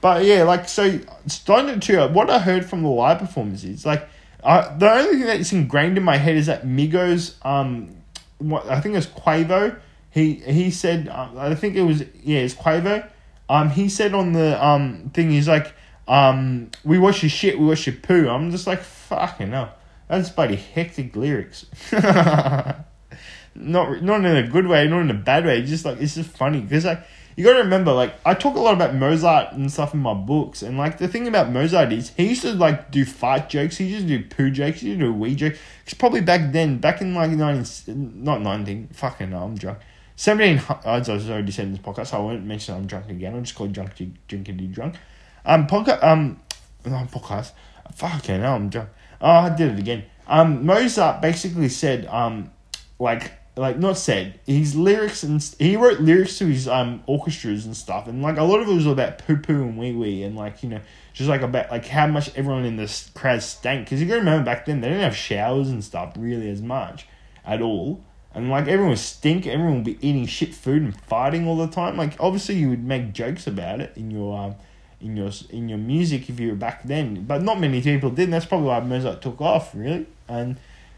but 0.00 0.24
yeah, 0.24 0.42
like 0.42 0.68
so, 0.68 0.98
starting 1.26 1.78
to 1.80 2.08
what 2.08 2.28
I 2.28 2.40
heard 2.40 2.66
from 2.66 2.82
the 2.82 2.88
live 2.88 3.20
performance 3.20 3.62
is 3.62 3.86
like, 3.86 4.08
uh, 4.42 4.76
the 4.76 4.90
only 4.90 5.18
thing 5.18 5.26
that's 5.26 5.52
ingrained 5.52 5.96
in 5.96 6.02
my 6.02 6.16
head 6.16 6.36
is 6.36 6.46
that 6.46 6.66
Migos, 6.66 7.34
um, 7.46 7.96
what 8.38 8.66
I 8.66 8.80
think 8.80 8.94
it 8.94 8.98
was 8.98 9.06
Quavo. 9.06 9.78
He 10.10 10.34
he 10.34 10.70
said, 10.70 11.08
uh, 11.08 11.28
I 11.36 11.54
think 11.54 11.76
it 11.76 11.82
was 11.82 12.02
yeah, 12.22 12.40
it's 12.40 12.54
Quavo. 12.54 13.08
Um, 13.48 13.70
he 13.70 13.88
said 13.88 14.12
on 14.12 14.32
the 14.32 14.64
um 14.64 15.10
thing, 15.14 15.30
he's 15.30 15.46
like, 15.46 15.72
um, 16.08 16.70
we 16.84 16.98
wash 16.98 17.22
your 17.22 17.30
shit, 17.30 17.58
we 17.58 17.66
wash 17.66 17.86
your 17.86 17.96
poo. 17.96 18.28
I'm 18.28 18.50
just 18.50 18.66
like, 18.66 18.82
fucking 18.82 19.50
hell. 19.50 19.72
That's 20.08 20.30
bloody 20.30 20.56
hectic 20.56 21.16
lyrics. 21.16 21.66
not 21.92 24.02
not 24.02 24.24
in 24.24 24.36
a 24.36 24.46
good 24.46 24.66
way, 24.66 24.86
not 24.86 25.00
in 25.00 25.10
a 25.10 25.14
bad 25.14 25.46
way. 25.46 25.62
Just 25.62 25.84
like 25.84 26.00
it's 26.00 26.14
just 26.14 26.30
funny 26.30 26.60
because 26.60 26.84
like 26.84 27.04
you 27.36 27.44
got 27.44 27.52
to 27.52 27.64
remember, 27.64 27.92
like 27.92 28.14
I 28.24 28.32
talk 28.32 28.56
a 28.56 28.60
lot 28.60 28.72
about 28.72 28.94
Mozart 28.94 29.52
and 29.52 29.70
stuff 29.70 29.92
in 29.92 30.00
my 30.00 30.14
books, 30.14 30.62
and 30.62 30.78
like 30.78 30.96
the 30.96 31.06
thing 31.06 31.28
about 31.28 31.50
Mozart 31.50 31.92
is 31.92 32.10
he 32.16 32.28
used 32.28 32.42
to 32.42 32.52
like 32.52 32.90
do 32.90 33.04
fart 33.04 33.50
jokes, 33.50 33.76
he 33.76 33.84
used 33.84 34.08
to 34.08 34.18
do 34.18 34.24
poo 34.24 34.50
jokes, 34.50 34.80
he 34.80 34.88
used 34.88 35.00
to 35.00 35.06
do 35.06 35.12
wee 35.12 35.34
jokes. 35.34 35.58
It's 35.84 35.94
probably 35.94 36.22
back 36.22 36.52
then, 36.52 36.78
back 36.78 37.02
in 37.02 37.14
like 37.14 37.30
nineteen, 37.30 38.24
not 38.24 38.40
nineteen, 38.40 38.88
fucking 38.88 39.30
no, 39.30 39.44
I'm 39.44 39.54
drunk. 39.54 39.78
Seventeen, 40.16 40.62
as 40.84 41.10
I 41.10 41.14
was 41.14 41.28
already 41.28 41.52
said 41.52 41.66
in 41.66 41.72
this 41.72 41.82
podcast, 41.82 42.08
so 42.08 42.16
I 42.16 42.20
won't 42.20 42.44
mention 42.44 42.74
I'm 42.74 42.86
drunk 42.86 43.10
again. 43.10 43.34
I'll 43.34 43.42
just 43.42 43.54
call 43.54 43.66
drunk, 43.66 43.90
drinking, 44.28 44.72
drunk. 44.72 44.96
Um, 45.44 45.66
podcast, 45.66 46.02
um, 46.02 46.40
no 46.86 47.06
podcast. 47.12 47.52
Fucking 47.94 48.40
hell, 48.40 48.54
I'm 48.54 48.70
drunk. 48.70 48.88
Oh, 49.20 49.30
I 49.30 49.54
did 49.54 49.72
it 49.72 49.78
again. 49.78 50.04
Um, 50.26 50.66
Mozart 50.66 51.22
basically 51.22 51.68
said, 51.68 52.06
um, 52.06 52.50
like, 52.98 53.32
like 53.56 53.78
not 53.78 53.96
said 53.96 54.38
his 54.46 54.76
lyrics 54.76 55.22
and 55.22 55.42
he 55.58 55.76
wrote 55.76 56.00
lyrics 56.00 56.36
to 56.38 56.44
his 56.44 56.68
um 56.68 57.02
orchestras 57.06 57.64
and 57.64 57.74
stuff, 57.76 58.06
and 58.06 58.22
like 58.22 58.36
a 58.36 58.42
lot 58.42 58.60
of 58.60 58.68
it 58.68 58.74
was 58.74 58.86
about 58.86 59.18
poo 59.18 59.38
poo 59.38 59.62
and 59.62 59.78
wee 59.78 59.92
wee, 59.92 60.22
and 60.22 60.36
like 60.36 60.62
you 60.62 60.68
know 60.68 60.80
just 61.14 61.30
like 61.30 61.40
about 61.40 61.70
like 61.70 61.86
how 61.86 62.06
much 62.06 62.34
everyone 62.36 62.64
in 62.64 62.76
this 62.76 63.10
crowd 63.14 63.42
stank. 63.42 63.86
Because 63.86 64.00
you 64.00 64.06
gotta 64.06 64.20
remember 64.20 64.44
back 64.44 64.66
then 64.66 64.80
they 64.82 64.88
didn't 64.88 65.02
have 65.02 65.16
showers 65.16 65.70
and 65.70 65.82
stuff 65.82 66.14
really 66.18 66.50
as 66.50 66.60
much 66.60 67.06
at 67.44 67.62
all. 67.62 68.04
And 68.34 68.50
like 68.50 68.68
everyone 68.68 68.90
was 68.90 69.00
stink, 69.00 69.46
everyone 69.46 69.76
would 69.76 69.84
be 69.84 70.06
eating 70.06 70.26
shit 70.26 70.54
food 70.54 70.82
and 70.82 71.00
fighting 71.02 71.48
all 71.48 71.56
the 71.56 71.68
time. 71.68 71.96
Like 71.96 72.16
obviously 72.20 72.56
you 72.56 72.68
would 72.68 72.84
make 72.84 73.14
jokes 73.14 73.46
about 73.46 73.80
it 73.80 73.96
in 73.96 74.10
your 74.10 74.38
um, 74.38 74.56
in 75.00 75.16
your 75.16 75.30
in 75.50 75.68
your 75.68 75.78
music 75.78 76.28
if 76.28 76.40
you 76.40 76.50
were 76.50 76.54
back 76.54 76.82
then. 76.84 77.24
But 77.24 77.42
not 77.42 77.60
many 77.60 77.82
people 77.82 78.10
did. 78.10 78.30
That's 78.30 78.46
probably 78.46 78.68
why 78.68 78.80
Mozart 78.80 79.22
took 79.22 79.40
off, 79.40 79.74
really. 79.74 80.06
And 80.28 80.56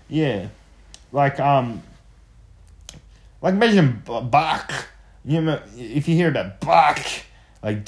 yeah, 0.09 0.49
like 1.13 1.39
um, 1.41 1.83
like 3.43 3.55
imagine 3.55 4.03
Bach. 4.05 4.73
You 5.25 5.43
know, 5.43 5.61
if 5.77 6.09
you 6.09 6.15
hear 6.15 6.29
about 6.29 6.61
Bach, 6.61 6.99
like 7.63 7.85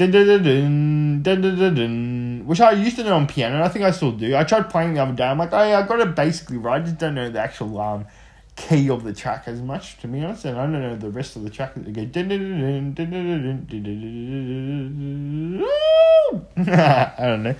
which 2.46 2.60
I 2.60 2.72
used 2.72 2.96
to 2.96 3.04
know 3.04 3.16
on 3.16 3.26
piano. 3.26 3.56
and 3.56 3.64
I 3.64 3.68
think 3.68 3.84
I 3.84 3.92
still 3.92 4.12
do. 4.12 4.36
I 4.36 4.44
tried 4.44 4.68
playing 4.68 4.94
the 4.94 5.02
other 5.02 5.12
day. 5.12 5.24
I'm 5.24 5.38
like, 5.38 5.52
oh 5.52 5.62
yeah, 5.62 5.78
I 5.78 5.86
got 5.86 6.00
it 6.00 6.16
basically 6.16 6.56
right. 6.56 6.82
I 6.82 6.84
just 6.84 6.98
don't 6.98 7.14
know 7.14 7.30
the 7.30 7.40
actual 7.40 7.80
um 7.80 8.06
key 8.56 8.90
of 8.90 9.04
the 9.04 9.12
track 9.12 9.44
as 9.46 9.60
much, 9.60 9.98
to 10.00 10.08
be 10.08 10.22
honest. 10.22 10.44
And 10.44 10.58
I 10.58 10.62
don't 10.62 10.72
know 10.72 10.96
the 10.96 11.10
rest 11.10 11.36
of 11.36 11.42
the 11.42 11.50
track. 11.50 11.72
They 11.76 11.92
go. 11.92 12.02
I 16.56 17.26
don't 17.26 17.42
know. 17.42 17.54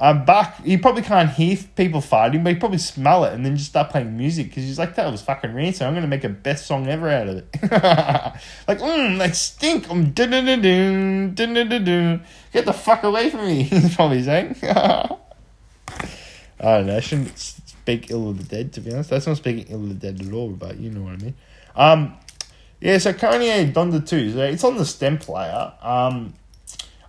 I'm 0.00 0.24
back. 0.24 0.60
You 0.64 0.78
probably 0.78 1.02
can't 1.02 1.28
hear 1.30 1.58
people 1.74 2.00
fighting, 2.00 2.44
but 2.44 2.50
you 2.50 2.60
probably 2.60 2.78
smell 2.78 3.24
it 3.24 3.32
and 3.32 3.44
then 3.44 3.56
just 3.56 3.70
start 3.70 3.90
playing 3.90 4.16
music 4.16 4.48
because 4.48 4.62
he's 4.62 4.78
like, 4.78 4.94
that 4.94 5.10
was 5.10 5.22
fucking 5.22 5.52
rain, 5.52 5.72
so 5.72 5.86
I'm 5.86 5.92
going 5.92 6.02
to 6.02 6.08
make 6.08 6.22
a 6.22 6.28
best 6.28 6.66
song 6.66 6.86
ever 6.86 7.08
out 7.08 7.26
of 7.26 7.38
it. 7.38 7.48
like, 8.68 8.78
mmm, 8.78 9.18
they 9.18 9.32
stink. 9.32 9.90
I'm 9.90 10.12
Get 12.52 12.64
the 12.64 12.72
fuck 12.72 13.02
away 13.02 13.30
from 13.30 13.46
me, 13.46 13.64
he's 13.64 13.96
probably 13.96 14.22
saying. 14.22 14.54
I 14.62 15.16
don't 16.60 16.86
know. 16.86 16.96
I 16.96 17.00
shouldn't 17.00 17.57
speak 17.88 18.10
ill 18.10 18.28
of 18.28 18.36
the 18.36 18.44
dead, 18.44 18.72
to 18.74 18.80
be 18.80 18.92
honest. 18.92 19.08
That's 19.08 19.26
not 19.26 19.38
speaking 19.38 19.66
ill 19.70 19.82
of 19.82 19.88
the 19.88 19.94
dead 19.94 20.20
at 20.20 20.32
all, 20.32 20.50
but 20.50 20.78
you 20.78 20.90
know 20.90 21.02
what 21.02 21.14
I 21.14 21.16
mean. 21.16 21.34
Um, 21.74 22.14
yeah, 22.80 22.98
so 22.98 23.14
Kanye 23.14 23.72
Donda 23.72 24.06
2, 24.06 24.32
so 24.32 24.38
it's 24.40 24.62
on 24.62 24.76
the 24.76 24.84
stem 24.84 25.16
player. 25.16 25.72
Um, 25.80 26.34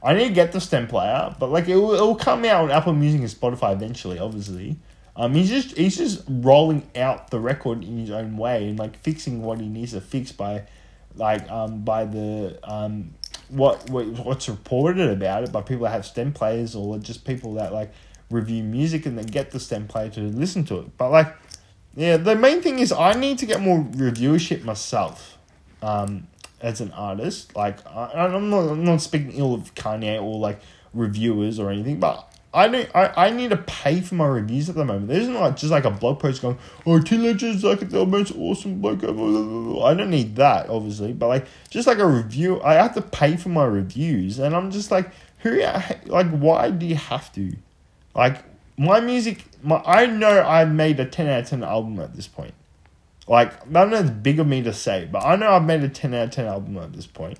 I 0.01 0.13
need 0.13 0.29
to 0.29 0.33
get 0.33 0.53
the 0.53 0.61
stem 0.61 0.87
player, 0.87 1.35
but 1.37 1.51
like 1.51 1.67
it 1.67 1.75
will, 1.75 1.95
it 1.95 1.99
will 1.99 2.15
come 2.15 2.45
out 2.45 2.63
on 2.63 2.71
Apple 2.71 2.93
Music 2.93 3.19
and 3.19 3.29
Spotify 3.29 3.73
eventually. 3.73 4.19
Obviously, 4.19 4.77
um, 5.17 5.33
he's 5.33 5.49
just 5.49 5.75
he's 5.75 5.97
just 5.97 6.23
rolling 6.29 6.89
out 6.95 7.29
the 7.29 7.39
record 7.39 7.83
in 7.83 7.97
his 7.97 8.09
own 8.09 8.37
way 8.37 8.69
and 8.69 8.79
like 8.79 8.97
fixing 8.99 9.41
what 9.41 9.59
he 9.59 9.67
needs 9.67 9.91
to 9.91 9.99
fix 9.99 10.31
by, 10.31 10.63
like 11.15 11.49
um 11.51 11.81
by 11.81 12.05
the 12.05 12.57
um 12.63 13.13
what, 13.49 13.89
what 13.89 14.05
what's 14.07 14.47
reported 14.47 15.09
about 15.09 15.43
it 15.43 15.51
by 15.51 15.61
people 15.61 15.83
that 15.83 15.91
have 15.91 16.05
stem 16.05 16.31
players 16.31 16.73
or 16.73 16.97
just 16.99 17.25
people 17.25 17.55
that 17.55 17.73
like 17.73 17.91
review 18.29 18.63
music 18.63 19.05
and 19.05 19.17
then 19.17 19.25
get 19.25 19.51
the 19.51 19.59
stem 19.59 19.87
player 19.87 20.09
to 20.09 20.21
listen 20.21 20.63
to 20.65 20.79
it. 20.79 20.97
But 20.97 21.09
like, 21.11 21.35
yeah, 21.95 22.17
the 22.17 22.35
main 22.35 22.61
thing 22.61 22.79
is 22.79 22.91
I 22.91 23.13
need 23.13 23.39
to 23.39 23.45
get 23.45 23.61
more 23.61 23.79
reviewership 23.79 24.63
myself. 24.63 25.37
Um, 25.81 26.27
as 26.61 26.81
an 26.81 26.91
artist. 26.91 27.55
Like 27.55 27.85
I, 27.87 28.25
I'm 28.25 28.49
not 28.49 28.69
I'm 28.69 28.83
not 28.83 29.01
speaking 29.01 29.31
ill 29.33 29.53
of 29.53 29.73
Kanye 29.75 30.21
or 30.21 30.39
like 30.39 30.59
reviewers 30.93 31.59
or 31.59 31.69
anything, 31.69 31.99
but 31.99 32.25
I 32.53 32.67
don't 32.67 32.89
I, 32.95 33.27
I 33.27 33.29
need 33.29 33.51
to 33.51 33.57
pay 33.57 34.01
for 34.01 34.15
my 34.15 34.27
reviews 34.27 34.69
at 34.69 34.75
the 34.75 34.85
moment. 34.85 35.07
There's 35.07 35.27
not 35.27 35.41
like 35.41 35.57
just 35.57 35.71
like 35.71 35.85
a 35.85 35.91
blog 35.91 36.19
post 36.19 36.41
going, 36.41 36.57
Oh 36.85 36.99
T 36.99 37.17
Legend's 37.17 37.63
like 37.63 37.89
the 37.89 38.05
most 38.05 38.35
awesome 38.35 38.81
blog 38.81 39.03
ever. 39.03 39.83
I 39.83 39.93
don't 39.93 40.09
need 40.09 40.35
that, 40.37 40.69
obviously, 40.69 41.13
but 41.13 41.27
like 41.27 41.47
just 41.69 41.87
like 41.87 41.99
a 41.99 42.07
review 42.07 42.61
I 42.61 42.75
have 42.75 42.93
to 42.95 43.01
pay 43.01 43.37
for 43.37 43.49
my 43.49 43.65
reviews 43.65 44.39
and 44.39 44.55
I'm 44.55 44.71
just 44.71 44.91
like 44.91 45.11
who 45.39 45.61
like 46.05 46.29
why 46.31 46.71
do 46.71 46.85
you 46.85 46.95
have 46.95 47.31
to? 47.33 47.55
Like 48.15 48.43
my 48.77 48.99
music 48.99 49.45
my 49.61 49.81
I 49.85 50.05
know 50.05 50.43
I've 50.43 50.71
made 50.71 50.99
a 50.99 51.05
ten 51.05 51.27
out 51.27 51.41
of 51.41 51.49
ten 51.49 51.63
album 51.63 51.99
at 51.99 52.15
this 52.15 52.27
point. 52.27 52.53
Like, 53.29 53.61
I 53.61 53.71
don't 53.71 53.91
know 53.91 53.99
it's 53.99 54.09
big 54.09 54.39
of 54.39 54.47
me 54.47 54.63
to 54.63 54.73
say, 54.73 55.07
but 55.09 55.23
I 55.23 55.35
know 55.35 55.51
I've 55.51 55.63
made 55.63 55.83
a 55.83 55.87
10 55.87 56.15
out 56.15 56.23
of 56.25 56.31
10 56.31 56.45
album 56.47 56.77
at 56.77 56.93
this 56.93 57.05
point. 57.05 57.37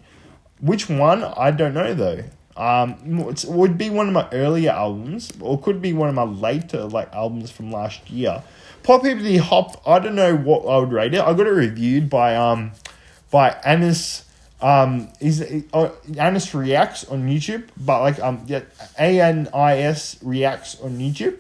Which 0.62 0.88
one? 0.88 1.24
I 1.24 1.50
don't 1.50 1.74
know, 1.74 1.96
though. 1.96 2.24
Um, 2.56 2.96
it 3.28 3.46
would 3.48 3.76
be 3.76 3.90
one 3.90 4.08
of 4.08 4.14
my 4.14 4.30
earlier 4.32 4.70
albums, 4.70 5.32
or 5.42 5.60
could 5.60 5.82
be 5.82 5.94
one 5.94 6.08
of 6.08 6.14
my 6.14 6.24
later, 6.24 6.84
like, 6.84 7.12
albums 7.12 7.50
from 7.50 7.72
last 7.72 8.08
year. 8.12 8.44
Popularity 8.84 9.38
Hop, 9.38 9.82
I 9.88 9.98
don't 9.98 10.14
know 10.14 10.36
what 10.36 10.60
I 10.68 10.78
would 10.78 10.92
rate 10.92 11.16
it. 11.16 11.22
I 11.22 11.34
got 11.34 11.48
it 11.48 11.52
reviewed 11.52 12.08
by, 12.08 12.36
um, 12.36 12.74
by 13.32 13.60
Anis, 13.66 14.26
um, 14.62 15.10
is 15.20 15.64
uh, 15.74 15.92
Anis 16.18 16.54
Reacts 16.54 17.06
on 17.06 17.28
YouTube, 17.28 17.70
but, 17.78 18.02
like, 18.02 18.20
um, 18.20 18.44
yeah, 18.48 18.62
A-N-I-S 19.00 20.18
Reacts 20.22 20.80
on 20.82 20.98
YouTube. 20.98 21.38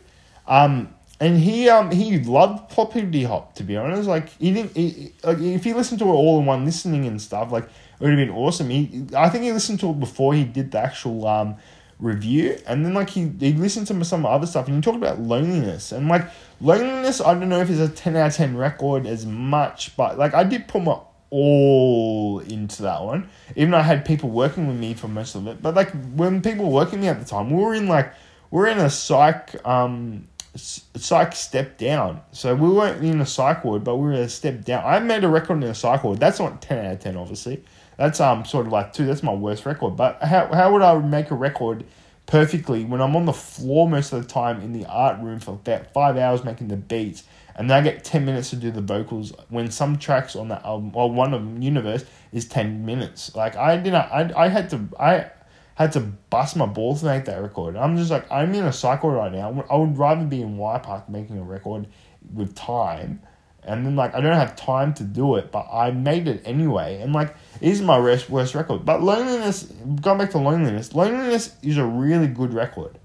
Um, 0.47 0.93
and 1.19 1.37
he 1.37 1.69
um 1.69 1.91
he 1.91 2.19
loved 2.19 2.69
Popularity 2.69 3.23
Hop 3.23 3.53
to 3.55 3.63
be 3.63 3.75
honest. 3.75 4.07
Like 4.07 4.29
he 4.39 4.53
didn't 4.53 4.75
he, 4.75 5.11
like 5.23 5.39
if 5.39 5.63
he 5.63 5.73
listened 5.73 5.99
to 5.99 6.05
it 6.05 6.13
all 6.13 6.39
in 6.39 6.45
one 6.45 6.65
listening 6.65 7.05
and 7.05 7.21
stuff, 7.21 7.51
like 7.51 7.65
it 7.65 7.71
would 7.99 8.17
have 8.17 8.17
been 8.17 8.35
awesome. 8.35 8.69
He 8.69 9.05
I 9.15 9.29
think 9.29 9.43
he 9.43 9.51
listened 9.51 9.79
to 9.81 9.89
it 9.89 9.99
before 9.99 10.33
he 10.33 10.45
did 10.45 10.71
the 10.71 10.79
actual 10.79 11.27
um 11.27 11.57
review, 11.99 12.57
and 12.65 12.85
then 12.85 12.93
like 12.93 13.09
he 13.09 13.29
he 13.39 13.53
listened 13.53 13.87
to 13.87 14.05
some 14.05 14.25
other 14.25 14.47
stuff, 14.47 14.67
and 14.67 14.75
he 14.77 14.81
talked 14.81 14.97
about 14.97 15.19
loneliness 15.19 15.91
and 15.91 16.07
like 16.07 16.25
loneliness. 16.61 17.19
I 17.19 17.33
don't 17.33 17.49
know 17.49 17.59
if 17.59 17.69
it's 17.69 17.79
a 17.79 17.89
ten 17.89 18.15
out 18.15 18.27
of 18.27 18.35
ten 18.35 18.55
record 18.55 19.05
as 19.05 19.25
much, 19.25 19.97
but 19.97 20.17
like 20.17 20.33
I 20.33 20.45
did 20.45 20.67
put 20.67 20.83
my 20.83 20.99
all 21.29 22.39
into 22.39 22.83
that 22.83 23.03
one, 23.03 23.29
even 23.55 23.71
though 23.71 23.77
I 23.77 23.83
had 23.83 24.05
people 24.05 24.29
working 24.29 24.67
with 24.67 24.77
me 24.77 24.93
for 24.93 25.07
most 25.07 25.35
of 25.35 25.47
it. 25.47 25.61
But 25.61 25.75
like 25.75 25.91
when 26.13 26.41
people 26.41 26.65
were 26.65 26.71
working 26.71 26.99
with 26.99 27.01
me 27.01 27.07
at 27.07 27.19
the 27.19 27.25
time, 27.25 27.49
we 27.51 27.63
were 27.63 27.73
in 27.73 27.87
like 27.87 28.13
we 28.51 28.59
we're 28.59 28.67
in 28.67 28.79
a 28.79 28.89
psych 28.89 29.55
um 29.65 30.27
psych 30.55 31.33
step 31.35 31.77
down. 31.77 32.21
So 32.31 32.55
we 32.55 32.69
weren't 32.69 33.03
in 33.03 33.21
a 33.21 33.25
psych 33.25 33.63
ward, 33.63 33.83
but 33.83 33.97
we 33.97 34.07
were 34.07 34.13
a 34.13 34.29
step 34.29 34.63
down. 34.63 34.83
I 34.85 34.99
made 34.99 35.23
a 35.23 35.29
record 35.29 35.57
in 35.57 35.63
a 35.63 35.75
psych 35.75 36.03
ward. 36.03 36.19
That's 36.19 36.39
not 36.39 36.61
ten 36.61 36.85
out 36.85 36.93
of 36.93 36.99
ten, 36.99 37.17
obviously. 37.17 37.63
That's 37.97 38.19
um 38.19 38.45
sort 38.45 38.65
of 38.65 38.71
like 38.71 38.93
two. 38.93 39.05
That's 39.05 39.23
my 39.23 39.33
worst 39.33 39.65
record. 39.65 39.95
But 39.95 40.23
how 40.23 40.47
how 40.53 40.73
would 40.73 40.81
I 40.81 40.97
make 40.99 41.31
a 41.31 41.35
record 41.35 41.85
perfectly 42.25 42.85
when 42.85 43.01
I'm 43.01 43.15
on 43.15 43.25
the 43.25 43.33
floor 43.33 43.89
most 43.89 44.13
of 44.13 44.21
the 44.21 44.27
time 44.27 44.61
in 44.61 44.71
the 44.71 44.85
art 44.85 45.19
room 45.19 45.39
for 45.39 45.51
about 45.51 45.91
five 45.93 46.15
hours 46.15 46.43
making 46.43 46.67
the 46.67 46.77
beats, 46.77 47.23
and 47.55 47.69
then 47.69 47.77
I 47.77 47.81
get 47.81 48.03
ten 48.03 48.25
minutes 48.25 48.49
to 48.51 48.55
do 48.55 48.71
the 48.71 48.81
vocals. 48.81 49.33
When 49.49 49.69
some 49.71 49.97
tracks 49.97 50.35
on 50.35 50.47
that 50.49 50.63
album, 50.63 50.91
well, 50.91 51.09
one 51.09 51.33
of 51.33 51.41
them, 51.41 51.61
Universe, 51.61 52.05
is 52.31 52.47
ten 52.47 52.85
minutes. 52.85 53.35
Like 53.35 53.55
I 53.55 53.77
didn't. 53.77 53.95
I 53.95 54.31
I 54.35 54.47
had 54.47 54.69
to. 54.71 54.87
I 54.99 55.31
had 55.75 55.93
to 55.93 56.01
bust 56.01 56.57
my 56.57 56.65
balls 56.65 56.99
to 56.99 57.05
make 57.05 57.23
that 57.23 57.41
record. 57.41 57.77
I'm 57.77 57.95
just 57.95 58.11
like, 58.11 58.29
I'm 58.29 58.53
in 58.53 58.65
a 58.65 58.73
cycle 58.73 59.11
right 59.11 59.31
now. 59.31 59.65
I 59.69 59.77
would 59.77 59.97
rather 59.97 60.25
be 60.25 60.41
in 60.41 60.57
Y 60.57 60.77
Park 60.79 61.07
making 61.07 61.37
a 61.37 61.43
record 61.43 61.87
with 62.33 62.53
time. 62.53 63.21
And 63.63 63.85
then, 63.85 63.95
like, 63.95 64.13
I 64.13 64.19
don't 64.19 64.33
have 64.33 64.57
time 64.57 64.93
to 64.95 65.03
do 65.03 65.35
it, 65.35 65.53
but 65.53 65.67
I 65.71 65.91
made 65.91 66.27
it 66.27 66.41
anyway. 66.43 66.99
And, 67.01 67.13
like, 67.13 67.35
it 67.61 67.69
is 67.69 67.81
my 67.81 67.97
worst, 67.97 68.29
worst 68.29 68.55
record. 68.55 68.85
But 68.85 69.01
Loneliness, 69.01 69.63
going 70.01 70.17
back 70.17 70.31
to 70.31 70.37
Loneliness, 70.37 70.93
Loneliness 70.93 71.55
is 71.61 71.77
a 71.77 71.85
really 71.85 72.27
good 72.27 72.53
record. 72.53 72.97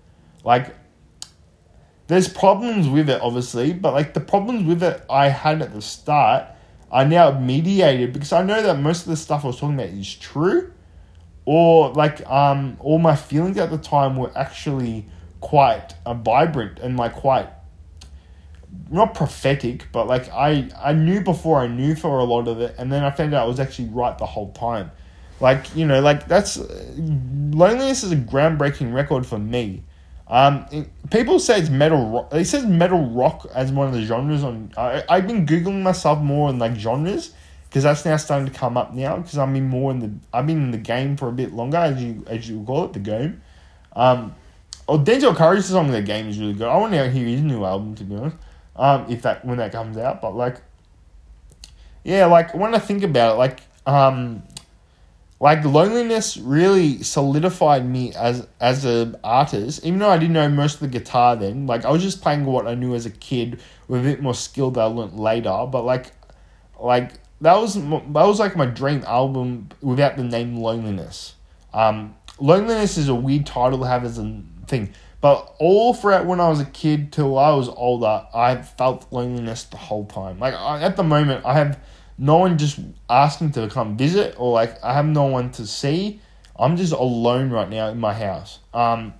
Like, 0.42 0.74
there's 2.06 2.28
problems 2.28 2.88
with 2.88 3.08
it, 3.08 3.20
obviously, 3.23 3.73
but, 3.73 3.92
like, 3.92 4.14
the 4.14 4.20
problems 4.20 4.64
with 4.66 4.82
it 4.82 5.04
I 5.08 5.28
had 5.28 5.62
at 5.62 5.73
the 5.73 5.82
start 5.82 6.46
are 6.90 7.04
now 7.04 7.38
mediated 7.38 8.12
because 8.12 8.32
I 8.32 8.42
know 8.42 8.62
that 8.62 8.78
most 8.78 9.02
of 9.02 9.08
the 9.08 9.16
stuff 9.16 9.44
I 9.44 9.49
was 9.49 9.58
talking 9.58 9.75
about 9.75 9.88
is 9.88 10.14
true 10.14 10.73
or 11.44 11.92
like 11.92 12.26
um 12.28 12.76
all 12.80 12.99
my 12.99 13.16
feelings 13.16 13.58
at 13.58 13.70
the 13.70 13.78
time 13.78 14.16
were 14.16 14.30
actually 14.37 15.06
quite 15.40 15.94
uh, 16.06 16.14
vibrant 16.14 16.78
and 16.78 16.96
like 16.96 17.14
quite 17.14 17.49
not 18.90 19.14
prophetic 19.14 19.87
but 19.92 20.06
like 20.06 20.28
i 20.30 20.68
i 20.82 20.92
knew 20.92 21.20
before 21.20 21.61
i 21.61 21.66
knew 21.66 21.94
for 21.94 22.18
a 22.18 22.25
lot 22.25 22.49
of 22.49 22.61
it 22.61 22.75
and 22.78 22.90
then 22.90 23.04
i 23.04 23.11
found 23.11 23.34
out 23.34 23.44
i 23.44 23.46
was 23.46 23.61
actually 23.61 23.88
right 23.88 24.18
the 24.18 24.26
whole 24.26 24.52
time. 24.52 24.90
Like 25.40 25.75
you 25.75 25.84
know 25.84 26.00
like 26.00 26.28
that's 26.28 26.58
loneliness 26.96 28.04
is 28.04 28.12
a 28.12 28.16
groundbreaking 28.16 28.94
record 28.94 29.26
for 29.26 29.38
me 29.38 29.82
um 30.28 30.66
it, 30.72 30.88
people 31.10 31.38
say 31.38 31.58
it's 31.58 31.68
metal 31.68 32.10
rock 32.10 32.32
it 32.32 32.46
says 32.46 32.64
metal 32.64 33.10
rock 33.10 33.46
as 33.54 33.70
one 33.70 33.86
of 33.86 33.92
the 33.92 34.02
genres 34.02 34.42
on 34.42 34.72
I, 34.76 35.02
i've 35.08 35.26
been 35.26 35.44
googling 35.44 35.82
myself 35.82 36.20
more 36.20 36.48
on 36.48 36.58
like 36.58 36.76
genres 36.76 37.34
because 37.74 37.82
that's 37.82 38.04
now 38.04 38.16
starting 38.16 38.46
to 38.46 38.56
come 38.56 38.76
up 38.76 38.94
now 38.94 39.16
because 39.16 39.36
I'm 39.36 39.56
in 39.56 39.64
more 39.64 39.90
in 39.90 39.98
the 39.98 40.12
I've 40.32 40.46
been 40.46 40.62
in 40.62 40.70
the 40.70 40.78
game 40.78 41.16
for 41.16 41.28
a 41.28 41.32
bit 41.32 41.52
longer 41.52 41.78
as 41.78 42.00
you 42.00 42.24
as 42.28 42.48
you 42.48 42.62
call 42.62 42.84
it 42.84 42.92
the 42.92 43.00
game. 43.00 43.42
Um, 43.96 44.36
oh 44.86 44.96
Denzel 44.96 45.34
Curry's 45.34 45.64
song 45.64 45.86
in 45.86 45.90
the 45.90 46.00
game 46.00 46.28
is 46.28 46.38
really 46.38 46.52
good. 46.52 46.68
I 46.68 46.76
want 46.76 46.92
to 46.92 47.10
hear 47.10 47.26
his 47.26 47.40
new 47.40 47.64
album 47.64 47.96
to 47.96 48.04
be 48.04 48.14
honest. 48.14 48.36
Um, 48.76 49.06
if 49.08 49.22
that 49.22 49.44
when 49.44 49.58
that 49.58 49.72
comes 49.72 49.96
out, 49.96 50.22
but 50.22 50.36
like, 50.36 50.62
yeah, 52.04 52.26
like 52.26 52.54
when 52.54 52.76
I 52.76 52.78
think 52.78 53.02
about 53.02 53.34
it, 53.34 53.38
like 53.38 53.60
um, 53.86 54.44
like 55.40 55.64
loneliness 55.64 56.36
really 56.36 57.02
solidified 57.02 57.88
me 57.88 58.14
as 58.14 58.46
as 58.60 58.84
an 58.84 59.16
artist. 59.24 59.84
Even 59.84 59.98
though 59.98 60.10
I 60.10 60.18
didn't 60.18 60.34
know 60.34 60.48
most 60.48 60.74
of 60.74 60.80
the 60.80 60.88
guitar 60.88 61.36
then, 61.36 61.66
like 61.66 61.84
I 61.84 61.90
was 61.90 62.02
just 62.02 62.22
playing 62.22 62.44
what 62.44 62.66
I 62.66 62.74
knew 62.74 62.94
as 62.94 63.04
a 63.06 63.10
kid 63.10 63.60
with 63.88 64.00
a 64.00 64.02
bit 64.04 64.22
more 64.22 64.34
skill 64.34 64.70
that 64.72 64.80
I 64.80 64.84
learned 64.84 65.18
later. 65.18 65.66
But 65.70 65.84
like, 65.84 66.12
like 66.80 67.12
that 67.40 67.56
was 67.56 67.74
that 67.74 68.04
was 68.08 68.38
like 68.38 68.56
my 68.56 68.66
dream 68.66 69.04
album 69.06 69.68
without 69.80 70.16
the 70.16 70.24
name 70.24 70.56
Loneliness. 70.56 71.34
Um, 71.72 72.14
Loneliness 72.38 72.96
is 72.96 73.08
a 73.08 73.14
weird 73.14 73.46
title 73.46 73.80
to 73.80 73.84
have 73.84 74.04
as 74.04 74.18
a 74.18 74.42
thing, 74.66 74.94
but 75.20 75.54
all 75.58 75.94
throughout 75.94 76.26
when 76.26 76.40
I 76.40 76.48
was 76.48 76.60
a 76.60 76.64
kid 76.64 77.12
till 77.12 77.38
I 77.38 77.54
was 77.54 77.68
older, 77.68 78.26
I 78.34 78.56
felt 78.56 79.06
loneliness 79.12 79.64
the 79.64 79.76
whole 79.76 80.06
time. 80.06 80.38
Like 80.38 80.54
I, 80.54 80.82
at 80.82 80.96
the 80.96 81.02
moment, 81.02 81.44
I 81.44 81.54
have 81.54 81.78
no 82.16 82.38
one 82.38 82.59
just 82.59 82.78
asking 83.09 83.52
to 83.52 83.68
come 83.68 83.97
visit, 83.97 84.35
or 84.38 84.52
like 84.52 84.83
I 84.83 84.94
have 84.94 85.06
no 85.06 85.25
one 85.25 85.50
to 85.52 85.66
see. 85.66 86.21
I'm 86.56 86.76
just 86.76 86.92
alone 86.92 87.50
right 87.50 87.68
now 87.68 87.88
in 87.88 87.99
my 87.99 88.14
house. 88.14 88.61
Um, 88.73 89.14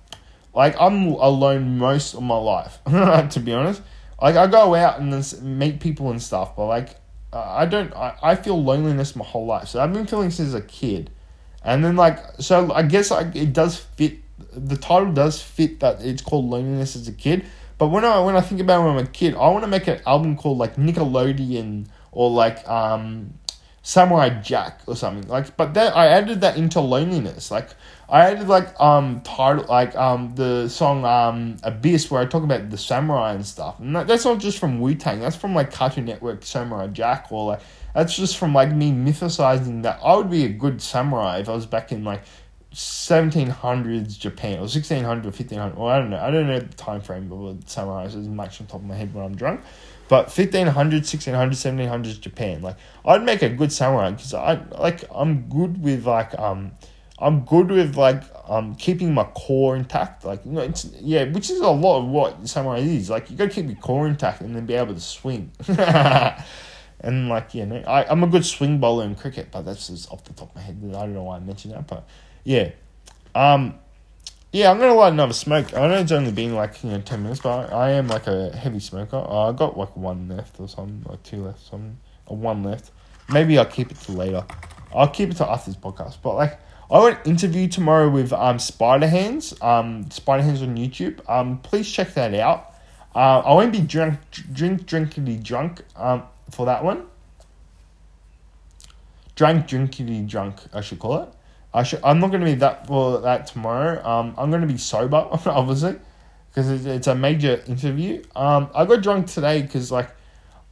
like 0.53 0.79
I'm 0.79 1.07
alone 1.07 1.77
most 1.77 2.13
of 2.13 2.23
my 2.23 2.37
life, 2.37 2.79
to 2.85 3.39
be 3.39 3.53
honest. 3.53 3.81
Like 4.21 4.37
I 4.37 4.47
go 4.47 4.73
out 4.75 4.99
and 4.99 5.59
meet 5.59 5.81
people 5.81 6.11
and 6.11 6.21
stuff, 6.21 6.55
but 6.55 6.67
like 6.67 6.95
I 7.33 7.65
don't. 7.65 7.93
I, 7.93 8.15
I 8.21 8.35
feel 8.35 8.61
loneliness 8.61 9.15
my 9.15 9.25
whole 9.25 9.45
life. 9.45 9.67
So 9.67 9.81
I've 9.81 9.91
been 9.91 10.07
feeling 10.07 10.31
since 10.31 10.53
a 10.53 10.61
kid, 10.61 11.09
And 11.63 11.83
then 11.83 11.95
like 11.95 12.19
so 12.39 12.71
I 12.71 12.83
guess 12.83 13.11
like 13.11 13.35
it 13.35 13.51
does 13.51 13.77
fit 13.77 14.19
the 14.53 14.77
title 14.77 15.11
does 15.11 15.41
fit 15.41 15.79
that 15.81 16.01
it's 16.01 16.21
called 16.21 16.45
loneliness 16.45 16.95
as 16.95 17.07
a 17.07 17.11
kid. 17.11 17.45
But 17.77 17.87
when 17.87 18.05
I 18.05 18.21
when 18.21 18.37
I 18.37 18.41
think 18.41 18.61
about 18.61 18.85
when 18.85 18.97
I'm 18.97 19.03
a 19.05 19.07
kid, 19.07 19.35
I 19.35 19.49
want 19.49 19.63
to 19.63 19.67
make 19.67 19.87
an 19.87 19.99
album 20.05 20.37
called 20.37 20.57
like 20.57 20.77
Nickelodeon 20.77 21.87
or 22.15 22.31
like 22.31 22.67
um 22.67 23.35
Samurai 23.83 24.29
Jack 24.41 24.81
or 24.87 24.95
something. 24.95 25.29
Like 25.29 25.55
but 25.55 25.75
then 25.75 25.93
I 25.93 26.07
added 26.07 26.41
that 26.41 26.57
into 26.57 26.79
loneliness. 26.79 27.51
Like 27.51 27.69
I 28.09 28.31
added 28.31 28.47
like 28.47 28.79
um 28.81 29.21
title 29.21 29.65
like 29.69 29.95
um 29.95 30.33
the 30.33 30.67
song 30.69 31.05
um 31.05 31.57
Abyss 31.61 32.09
where 32.09 32.19
I 32.19 32.25
talk 32.25 32.41
about 32.41 32.71
the 32.71 32.79
samurai 32.79 33.33
and 33.33 33.45
stuff. 33.45 33.79
And 33.79 33.95
that, 33.95 34.07
that's 34.07 34.25
not 34.25 34.39
just 34.39 34.57
from 34.57 34.79
Wu 34.79 34.95
Tang. 34.95 35.19
That's 35.19 35.35
from 35.35 35.53
like 35.53 35.71
Cartoon 35.71 36.05
Network 36.05 36.43
Samurai 36.43 36.87
Jack 36.87 37.27
or 37.29 37.45
like 37.45 37.61
that's 37.93 38.15
just 38.15 38.37
from 38.37 38.55
like 38.55 38.71
me 38.71 38.91
mythicizing 38.91 39.83
that 39.83 39.99
I 40.03 40.15
would 40.15 40.31
be 40.31 40.45
a 40.45 40.49
good 40.49 40.81
samurai 40.81 41.37
if 41.37 41.47
I 41.47 41.53
was 41.53 41.67
back 41.67 41.91
in 41.91 42.03
like 42.03 42.23
1700s 42.75 44.19
Japan 44.19 44.55
or 44.57 44.67
1600 44.67 45.25
or 45.25 45.29
1500. 45.29 45.77
Well, 45.77 45.87
I 45.87 45.97
don't 45.97 46.09
know. 46.09 46.19
I 46.19 46.29
don't 46.29 46.47
know 46.47 46.59
the 46.59 46.75
time 46.75 46.99
frame 46.99 47.31
of 47.31 47.59
the 47.59 47.65
samurais 47.65 48.07
as 48.07 48.27
much 48.27 48.59
on 48.59 48.67
top 48.67 48.81
of 48.81 48.85
my 48.85 48.95
head 48.95 49.13
when 49.13 49.23
I'm 49.23 49.35
drunk. 49.35 49.61
But 50.09 50.25
1500, 50.25 50.75
1600, 50.75 51.53
1700s 51.53 52.19
Japan. 52.19 52.61
Like 52.61 52.75
I'd 53.05 53.23
make 53.23 53.41
a 53.41 53.49
good 53.49 53.71
samurai 53.71 54.11
because 54.11 54.33
I 54.33 54.61
like 54.77 55.05
I'm 55.09 55.47
good 55.47 55.81
with 55.81 56.05
like 56.05 56.37
um 56.37 56.73
I'm 57.17 57.45
good 57.45 57.71
with 57.71 57.95
like 57.95 58.23
um 58.45 58.75
keeping 58.75 59.13
my 59.13 59.23
core 59.23 59.77
intact. 59.77 60.25
Like 60.25 60.45
you 60.45 60.51
know, 60.51 60.61
it's 60.61 60.83
yeah, 60.99 61.23
which 61.23 61.49
is 61.49 61.61
a 61.61 61.69
lot 61.69 61.99
of 61.99 62.09
what 62.09 62.45
samurai 62.47 62.79
is. 62.79 63.09
Like 63.09 63.31
you 63.31 63.37
gotta 63.37 63.51
keep 63.51 63.67
your 63.67 63.77
core 63.77 64.05
intact 64.05 64.41
and 64.41 64.53
then 64.53 64.65
be 64.65 64.73
able 64.73 64.93
to 64.93 64.99
swing. 64.99 65.49
and 66.99 67.29
like 67.29 67.53
you 67.55 67.65
know, 67.65 67.81
I 67.87 68.03
I'm 68.03 68.21
a 68.21 68.27
good 68.27 68.45
swing 68.45 68.79
bowler 68.79 69.05
in 69.05 69.15
cricket, 69.15 69.47
but 69.49 69.61
that's 69.61 69.87
just 69.87 70.11
off 70.11 70.25
the 70.25 70.33
top 70.33 70.49
of 70.49 70.55
my 70.55 70.61
head. 70.61 70.77
I 70.89 70.91
don't 70.91 71.13
know 71.13 71.23
why 71.23 71.37
I 71.37 71.39
mentioned 71.39 71.73
that, 71.73 71.87
but 71.87 72.05
yeah, 72.45 72.71
um, 73.35 73.77
yeah, 74.53 74.71
I'm 74.71 74.79
gonna 74.79 74.93
light 74.93 75.11
another 75.11 75.33
smoke. 75.33 75.73
I 75.73 75.87
know 75.87 75.95
it's 75.95 76.13
only 76.13 76.31
been 76.31 76.55
like 76.55 76.81
you 76.81 76.91
know 76.91 77.01
ten 77.01 77.23
minutes, 77.23 77.41
but 77.41 77.73
I 77.73 77.91
am 77.91 78.07
like 78.07 78.27
a 78.27 78.55
heavy 78.55 78.79
smoker. 78.79 79.17
Uh, 79.17 79.49
I 79.49 79.51
got 79.51 79.77
like 79.77 79.97
one 79.97 80.29
left 80.29 80.57
or 80.61 80.69
something, 80.69 81.03
like 81.09 81.21
two 81.23 81.43
left, 81.43 81.59
something, 81.67 81.97
or 82.27 82.37
one 82.37 82.63
left. 82.63 82.91
Maybe 83.27 83.57
I'll 83.57 83.65
keep 83.65 83.91
it 83.91 83.97
to 84.01 84.13
later. 84.13 84.45
I'll 84.93 85.09
keep 85.09 85.31
it 85.31 85.37
to 85.37 85.49
after 85.49 85.71
this 85.71 85.77
podcast. 85.77 86.19
But 86.23 86.35
like, 86.35 86.59
I 86.89 86.93
got 86.93 87.25
an 87.25 87.31
interview 87.31 87.67
tomorrow 87.67 88.09
with 88.09 88.31
um 88.31 88.59
Spider 88.59 89.07
Hands, 89.07 89.61
um 89.61 90.09
Spider 90.09 90.43
Hands 90.43 90.61
on 90.61 90.77
YouTube. 90.77 91.27
Um, 91.29 91.57
please 91.57 91.91
check 91.91 92.13
that 92.13 92.33
out. 92.35 92.73
Uh, 93.13 93.39
I 93.39 93.53
won't 93.53 93.73
be 93.73 93.81
drunk, 93.81 94.19
drink, 94.31 94.85
drinkily 94.85 95.37
drunk. 95.37 95.81
Um, 95.97 96.23
for 96.49 96.65
that 96.65 96.83
one. 96.83 97.07
Drunk, 99.35 99.67
drinkily 99.67 100.21
drunk, 100.21 100.61
I 100.73 100.81
should 100.81 100.99
call 100.99 101.23
it. 101.23 101.29
I 101.75 101.83
should. 101.83 101.99
I'm 102.05 102.19
not 102.19 102.31
going 102.31 102.39
to 102.39 102.45
be 102.45 102.55
that 102.55 102.87
for 102.87 103.19
that 103.19 103.47
tomorrow. 103.47 104.01
Um, 104.07 104.33
I'm 104.37 104.49
going 104.49 104.61
to 104.61 104.67
be 104.67 104.77
sober, 104.77 105.17
obviously, 105.45 105.97
because 106.49 106.71
it's, 106.71 106.85
it's 106.85 107.07
a 107.07 107.15
major 107.15 107.61
interview. 107.67 108.23
Um, 108.33 108.69
I 108.73 108.85
got 108.85 109.03
drunk 109.03 109.27
today 109.27 109.61
because 109.61 109.91
like, 109.91 110.09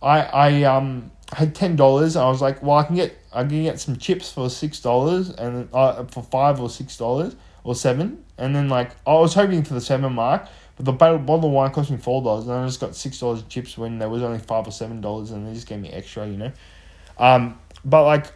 I 0.01 0.21
I 0.21 0.63
um 0.63 1.11
had 1.33 1.53
ten 1.53 1.75
dollars. 1.75 2.15
I 2.15 2.29
was 2.29 2.41
like, 2.41 2.63
well, 2.63 2.77
I 2.77 2.83
can 2.83 2.95
get 2.95 3.17
I 3.33 3.43
can 3.43 3.63
get 3.63 3.81
some 3.81 3.97
chips 3.97 4.31
for 4.31 4.49
six 4.49 4.79
dollars 4.79 5.29
and 5.31 5.67
uh, 5.73 6.05
for 6.05 6.23
five 6.23 6.61
or 6.61 6.69
six 6.69 6.95
dollars 6.95 7.35
or 7.65 7.75
seven, 7.75 8.23
and 8.37 8.55
then 8.55 8.69
like 8.69 8.91
I 9.05 9.13
was 9.15 9.33
hoping 9.33 9.63
for 9.63 9.73
the 9.73 9.81
seven 9.81 10.13
mark, 10.13 10.47
but 10.77 10.85
the 10.85 10.93
bottle, 10.93 11.19
bottle 11.19 11.49
of 11.49 11.51
wine 11.51 11.71
cost 11.71 11.91
me 11.91 11.97
four 11.97 12.23
dollars, 12.23 12.47
and 12.47 12.53
I 12.53 12.65
just 12.65 12.79
got 12.79 12.95
six 12.95 13.19
dollars 13.19 13.43
chips 13.49 13.77
when 13.77 13.99
there 13.99 14.09
was 14.09 14.23
only 14.23 14.39
five 14.39 14.65
or 14.65 14.71
seven 14.71 15.01
dollars, 15.01 15.31
and 15.31 15.45
they 15.45 15.53
just 15.53 15.67
gave 15.67 15.79
me 15.79 15.89
extra, 15.89 16.25
you 16.25 16.37
know. 16.37 16.51
Um, 17.17 17.59
but 17.83 18.05
like 18.05 18.27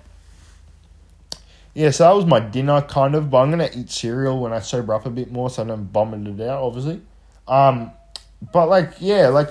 yeah, 1.77 1.91
so 1.91 2.05
that 2.05 2.15
was 2.15 2.25
my 2.25 2.39
dinner 2.39 2.81
kind 2.81 3.13
of, 3.13 3.29
but 3.29 3.37
I'm 3.37 3.51
gonna 3.51 3.69
eat 3.71 3.91
cereal 3.91 4.39
when 4.39 4.51
I 4.51 4.61
sober 4.61 4.95
up 4.95 5.05
a 5.05 5.11
bit 5.11 5.31
more 5.31 5.47
so 5.47 5.61
I 5.61 5.67
don't 5.67 5.85
vomit 5.91 6.27
it 6.27 6.41
out, 6.49 6.63
obviously. 6.63 7.03
Um, 7.47 7.91
but 8.51 8.67
like 8.67 8.93
yeah, 8.99 9.27
like 9.27 9.49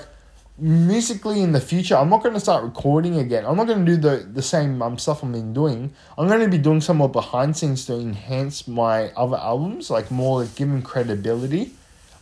musically 0.57 1.41
in 1.41 1.53
the 1.53 1.61
future, 1.61 1.95
I'm 1.95 2.09
not 2.09 2.23
gonna 2.23 2.41
start 2.41 2.65
recording 2.65 3.17
again. 3.17 3.45
I'm 3.45 3.55
not 3.55 3.67
gonna 3.67 3.85
do 3.85 3.95
the 3.95 4.27
the 4.29 4.41
same 4.41 4.81
um 4.81 4.97
stuff 4.97 5.23
I've 5.23 5.31
been 5.31 5.53
doing. 5.53 5.93
I'm 6.17 6.27
gonna 6.27 6.49
be 6.49 6.57
doing 6.57 6.81
some 6.81 6.97
more 6.97 7.07
behind 7.07 7.55
scenes 7.55 7.85
to 7.85 7.93
enhance 7.93 8.67
my 8.67 9.09
other 9.11 9.37
albums, 9.37 9.89
like 9.89 10.11
more 10.11 10.41
like 10.41 10.53
give 10.55 10.67
them 10.67 10.81
credibility. 10.81 11.71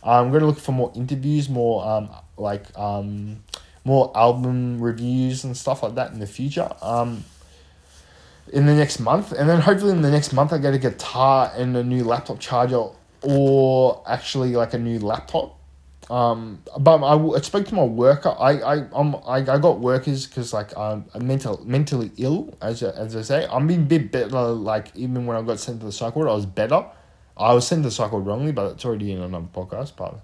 I'm 0.04 0.30
gonna 0.30 0.46
look 0.46 0.60
for 0.60 0.70
more 0.70 0.92
interviews, 0.94 1.48
more 1.48 1.84
um 1.84 2.10
like 2.36 2.66
um 2.78 3.42
more 3.84 4.16
album 4.16 4.80
reviews 4.80 5.42
and 5.42 5.56
stuff 5.56 5.82
like 5.82 5.96
that 5.96 6.12
in 6.12 6.20
the 6.20 6.28
future. 6.28 6.70
Um 6.80 7.24
in 8.52 8.66
the 8.66 8.74
next 8.74 9.00
month, 9.00 9.32
and 9.32 9.48
then 9.48 9.60
hopefully 9.60 9.92
in 9.92 10.02
the 10.02 10.10
next 10.10 10.32
month 10.32 10.52
I 10.52 10.58
get 10.58 10.74
a 10.74 10.78
guitar 10.78 11.52
and 11.56 11.76
a 11.76 11.82
new 11.82 12.04
laptop 12.04 12.38
charger, 12.38 12.86
or 13.22 14.02
actually 14.06 14.54
like 14.54 14.74
a 14.74 14.78
new 14.78 14.98
laptop. 14.98 15.58
Um, 16.08 16.62
but 16.78 17.02
I, 17.02 17.16
I 17.16 17.40
spoke 17.40 17.66
to 17.66 17.74
my 17.74 17.82
worker. 17.82 18.34
I 18.38 18.60
I 18.60 18.76
um 18.92 19.16
I, 19.26 19.38
I 19.38 19.58
got 19.58 19.80
workers 19.80 20.26
because 20.26 20.52
like 20.52 20.76
I'm 20.76 21.04
mental 21.20 21.60
mentally 21.64 22.12
ill 22.16 22.56
as 22.62 22.82
as 22.82 23.16
I 23.16 23.22
say. 23.22 23.48
I'm 23.50 23.66
being 23.66 23.82
a 23.82 23.84
bit 23.84 24.12
better. 24.12 24.28
Like 24.28 24.94
even 24.94 25.26
when 25.26 25.36
I 25.36 25.42
got 25.42 25.58
sent 25.58 25.80
to 25.80 25.86
the 25.86 25.92
psych 25.92 26.14
ward, 26.14 26.28
I 26.28 26.34
was 26.34 26.46
better. 26.46 26.86
I 27.36 27.52
was 27.52 27.66
sent 27.66 27.82
to 27.82 27.88
the 27.88 27.94
psych 27.94 28.12
ward 28.12 28.24
wrongly, 28.24 28.52
but 28.52 28.72
it's 28.72 28.84
already 28.84 29.12
in 29.12 29.20
another 29.20 29.48
podcast. 29.52 29.96
But 29.96 30.20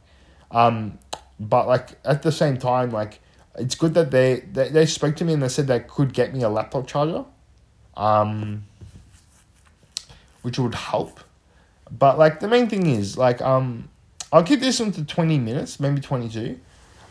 um, 0.52 0.98
but 1.40 1.66
like 1.66 1.98
at 2.04 2.22
the 2.22 2.30
same 2.30 2.58
time, 2.58 2.90
like 2.90 3.18
it's 3.58 3.74
good 3.74 3.94
that 3.94 4.12
they 4.12 4.44
they, 4.52 4.68
they 4.68 4.86
spoke 4.86 5.16
to 5.16 5.24
me 5.24 5.32
and 5.32 5.42
they 5.42 5.48
said 5.48 5.66
they 5.66 5.80
could 5.80 6.12
get 6.14 6.32
me 6.32 6.42
a 6.42 6.48
laptop 6.48 6.86
charger 6.86 7.24
um, 7.96 8.64
which 10.42 10.58
would 10.58 10.74
help. 10.74 11.20
But 11.90 12.18
like 12.18 12.40
the 12.40 12.48
main 12.48 12.68
thing 12.68 12.86
is 12.86 13.18
like 13.18 13.40
um, 13.42 13.88
I'll 14.32 14.42
keep 14.42 14.60
this 14.60 14.80
into 14.80 15.04
twenty 15.04 15.38
minutes, 15.38 15.78
maybe 15.78 16.00
twenty 16.00 16.28
two. 16.28 16.58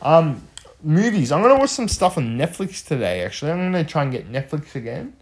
Um, 0.02 0.42
movies. 0.84 1.32
I'm 1.32 1.42
gonna 1.42 1.60
watch 1.60 1.70
some 1.70 1.88
stuff 1.88 2.18
on 2.18 2.38
Netflix 2.38 2.86
today. 2.86 3.24
Actually, 3.24 3.52
I'm 3.52 3.72
gonna 3.72 3.84
try 3.84 4.04
and 4.04 4.12
get 4.12 4.32
Netflix 4.32 4.76
again. 4.76 5.14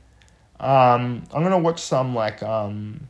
Um, 0.59 1.23
I'm 1.33 1.43
gonna 1.43 1.59
watch 1.59 1.81
some 1.81 2.15
like 2.15 2.41
um, 2.43 3.07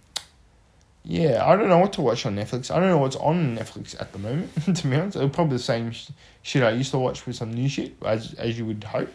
yeah, 1.04 1.46
I 1.46 1.56
don't 1.56 1.70
know 1.70 1.78
what 1.78 1.94
to 1.94 2.02
watch 2.02 2.26
on 2.26 2.36
Netflix. 2.36 2.72
I 2.72 2.80
don't 2.80 2.90
know 2.90 2.98
what's 2.98 3.16
on 3.16 3.58
Netflix 3.58 4.00
at 4.00 4.12
the 4.12 4.20
moment. 4.20 4.52
to 4.76 4.88
be 4.88 4.96
honest, 4.96 5.18
it's 5.18 5.36
probably 5.36 5.58
the 5.58 5.64
same 5.64 5.92
sh- 5.92 6.10
shit 6.42 6.64
I 6.64 6.72
used 6.72 6.92
to 6.92 7.00
watch 7.00 7.26
with 7.26 7.36
some 7.36 7.54
new 7.54 7.70
shit, 7.70 7.94
as 8.04 8.34
as 8.36 8.58
you 8.58 8.66
would 8.66 8.84
hope. 8.84 9.10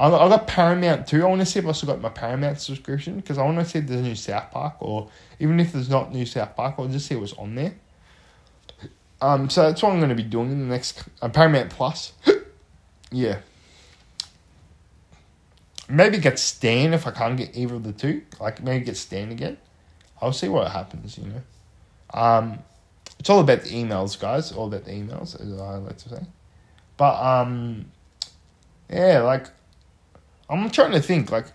I 0.00 0.08
got, 0.08 0.22
I 0.22 0.28
got 0.30 0.46
Paramount 0.46 1.06
too. 1.06 1.22
I 1.22 1.26
want 1.26 1.42
to 1.42 1.46
see 1.46 1.58
if 1.58 1.66
I 1.66 1.72
still 1.72 1.88
got 1.88 2.00
my 2.00 2.08
Paramount 2.08 2.58
subscription 2.58 3.16
because 3.16 3.36
I 3.36 3.44
want 3.44 3.58
to 3.58 3.66
see 3.66 3.80
if 3.80 3.86
there's 3.86 4.00
a 4.00 4.02
new 4.02 4.14
South 4.14 4.50
Park 4.50 4.76
or 4.78 5.10
even 5.38 5.60
if 5.60 5.72
there's 5.72 5.90
not 5.90 6.10
new 6.10 6.24
South 6.24 6.56
Park, 6.56 6.76
I'll 6.78 6.88
just 6.88 7.06
see 7.06 7.16
what's 7.16 7.34
on 7.34 7.54
there. 7.54 7.74
Um, 9.20 9.50
so 9.50 9.64
that's 9.64 9.82
what 9.82 9.92
I'm 9.92 9.98
going 9.98 10.08
to 10.08 10.14
be 10.14 10.22
doing 10.22 10.50
in 10.50 10.60
the 10.60 10.74
next 10.74 11.04
uh, 11.20 11.28
Paramount 11.28 11.68
Plus. 11.68 12.14
yeah. 13.10 13.40
Maybe 15.86 16.16
get 16.16 16.38
Stan 16.38 16.94
if 16.94 17.06
I 17.06 17.10
can't 17.10 17.36
get 17.36 17.54
either 17.54 17.74
of 17.74 17.82
the 17.82 17.92
two. 17.92 18.22
Like 18.40 18.62
maybe 18.62 18.86
get 18.86 18.96
Stan 18.96 19.30
again. 19.30 19.58
I'll 20.22 20.32
see 20.32 20.48
what 20.48 20.72
happens. 20.72 21.18
You 21.18 21.24
know. 21.26 21.42
Um, 22.18 22.60
it's 23.18 23.28
all 23.28 23.40
about 23.40 23.64
the 23.64 23.68
emails, 23.68 24.18
guys. 24.18 24.50
All 24.50 24.68
about 24.68 24.86
the 24.86 24.92
emails, 24.92 25.38
as 25.38 25.60
I 25.60 25.76
like 25.76 25.98
to 25.98 26.08
say. 26.08 26.22
But 26.96 27.22
um, 27.22 27.84
yeah, 28.88 29.20
like 29.20 29.48
I'm 30.50 30.68
trying 30.70 30.92
to 30.92 31.00
think 31.00 31.30
like, 31.30 31.46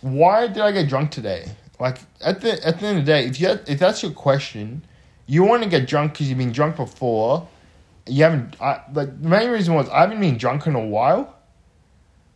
why 0.00 0.48
did 0.48 0.58
I 0.58 0.72
get 0.72 0.88
drunk 0.88 1.12
today? 1.12 1.46
Like 1.78 1.98
at 2.20 2.40
the 2.40 2.66
at 2.66 2.80
the 2.80 2.86
end 2.86 2.98
of 2.98 3.06
the 3.06 3.12
day, 3.12 3.26
if 3.26 3.40
you 3.40 3.48
if 3.66 3.78
that's 3.78 4.02
your 4.02 4.12
question, 4.12 4.82
you 5.26 5.44
want 5.44 5.62
to 5.62 5.68
get 5.68 5.86
drunk 5.86 6.12
because 6.12 6.28
you've 6.28 6.38
been 6.38 6.52
drunk 6.52 6.76
before. 6.76 7.48
You 8.06 8.24
haven't. 8.24 8.60
I, 8.60 8.82
like 8.92 9.22
the 9.22 9.28
main 9.28 9.50
reason 9.50 9.74
was 9.74 9.88
I 9.88 10.00
haven't 10.00 10.20
been 10.20 10.36
drunk 10.36 10.66
in 10.66 10.74
a 10.74 10.84
while. 10.84 11.36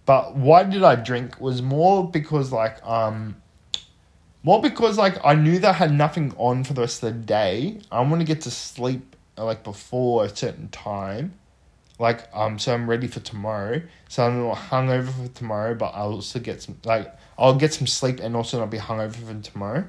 But 0.07 0.37
why 0.37 0.65
did 0.65 0.83
I 0.83 0.97
drink 0.97 1.41
was 1.41 1.63
more 1.63 2.09
because 2.09 2.53
like 2.53 2.85
um, 2.87 3.37
more 4.43 4.63
because 4.63 4.99
like 4.99 5.19
I 5.25 5.35
knew 5.35 5.59
that 5.59 5.71
I 5.71 5.73
had 5.73 5.93
nothing 5.93 6.35
on 6.37 6.63
for 6.65 6.75
the 6.75 6.83
rest 6.83 7.03
of 7.03 7.13
the 7.13 7.19
day. 7.19 7.81
I 7.91 8.01
want 8.03 8.21
to 8.21 8.27
get 8.27 8.43
to 8.43 8.51
sleep 8.51 9.17
like 9.37 9.65
before 9.65 10.25
a 10.25 10.29
certain 10.29 10.69
time 10.69 11.35
like 11.99 12.29
um 12.35 12.59
so 12.59 12.75
I'm 12.75 12.89
ready 12.89 13.07
for 13.07 13.21
tomorrow. 13.21 13.83
So 14.09 14.27
I'm 14.27 14.43
not 14.43 14.57
hungover 14.57 15.11
for 15.11 15.29
tomorrow, 15.33 15.75
but 15.75 15.93
I'll 15.95 16.13
also 16.13 16.39
get 16.39 16.63
some 16.63 16.79
like 16.85 17.15
I'll 17.39 17.57
get 17.57 17.73
some 17.73 17.87
sleep 17.87 18.21
and 18.21 18.37
also 18.37 18.59
not 18.59 18.71
be 18.71 18.79
hungover 18.79 19.15
for 19.15 19.43
tomorrow. 19.43 19.85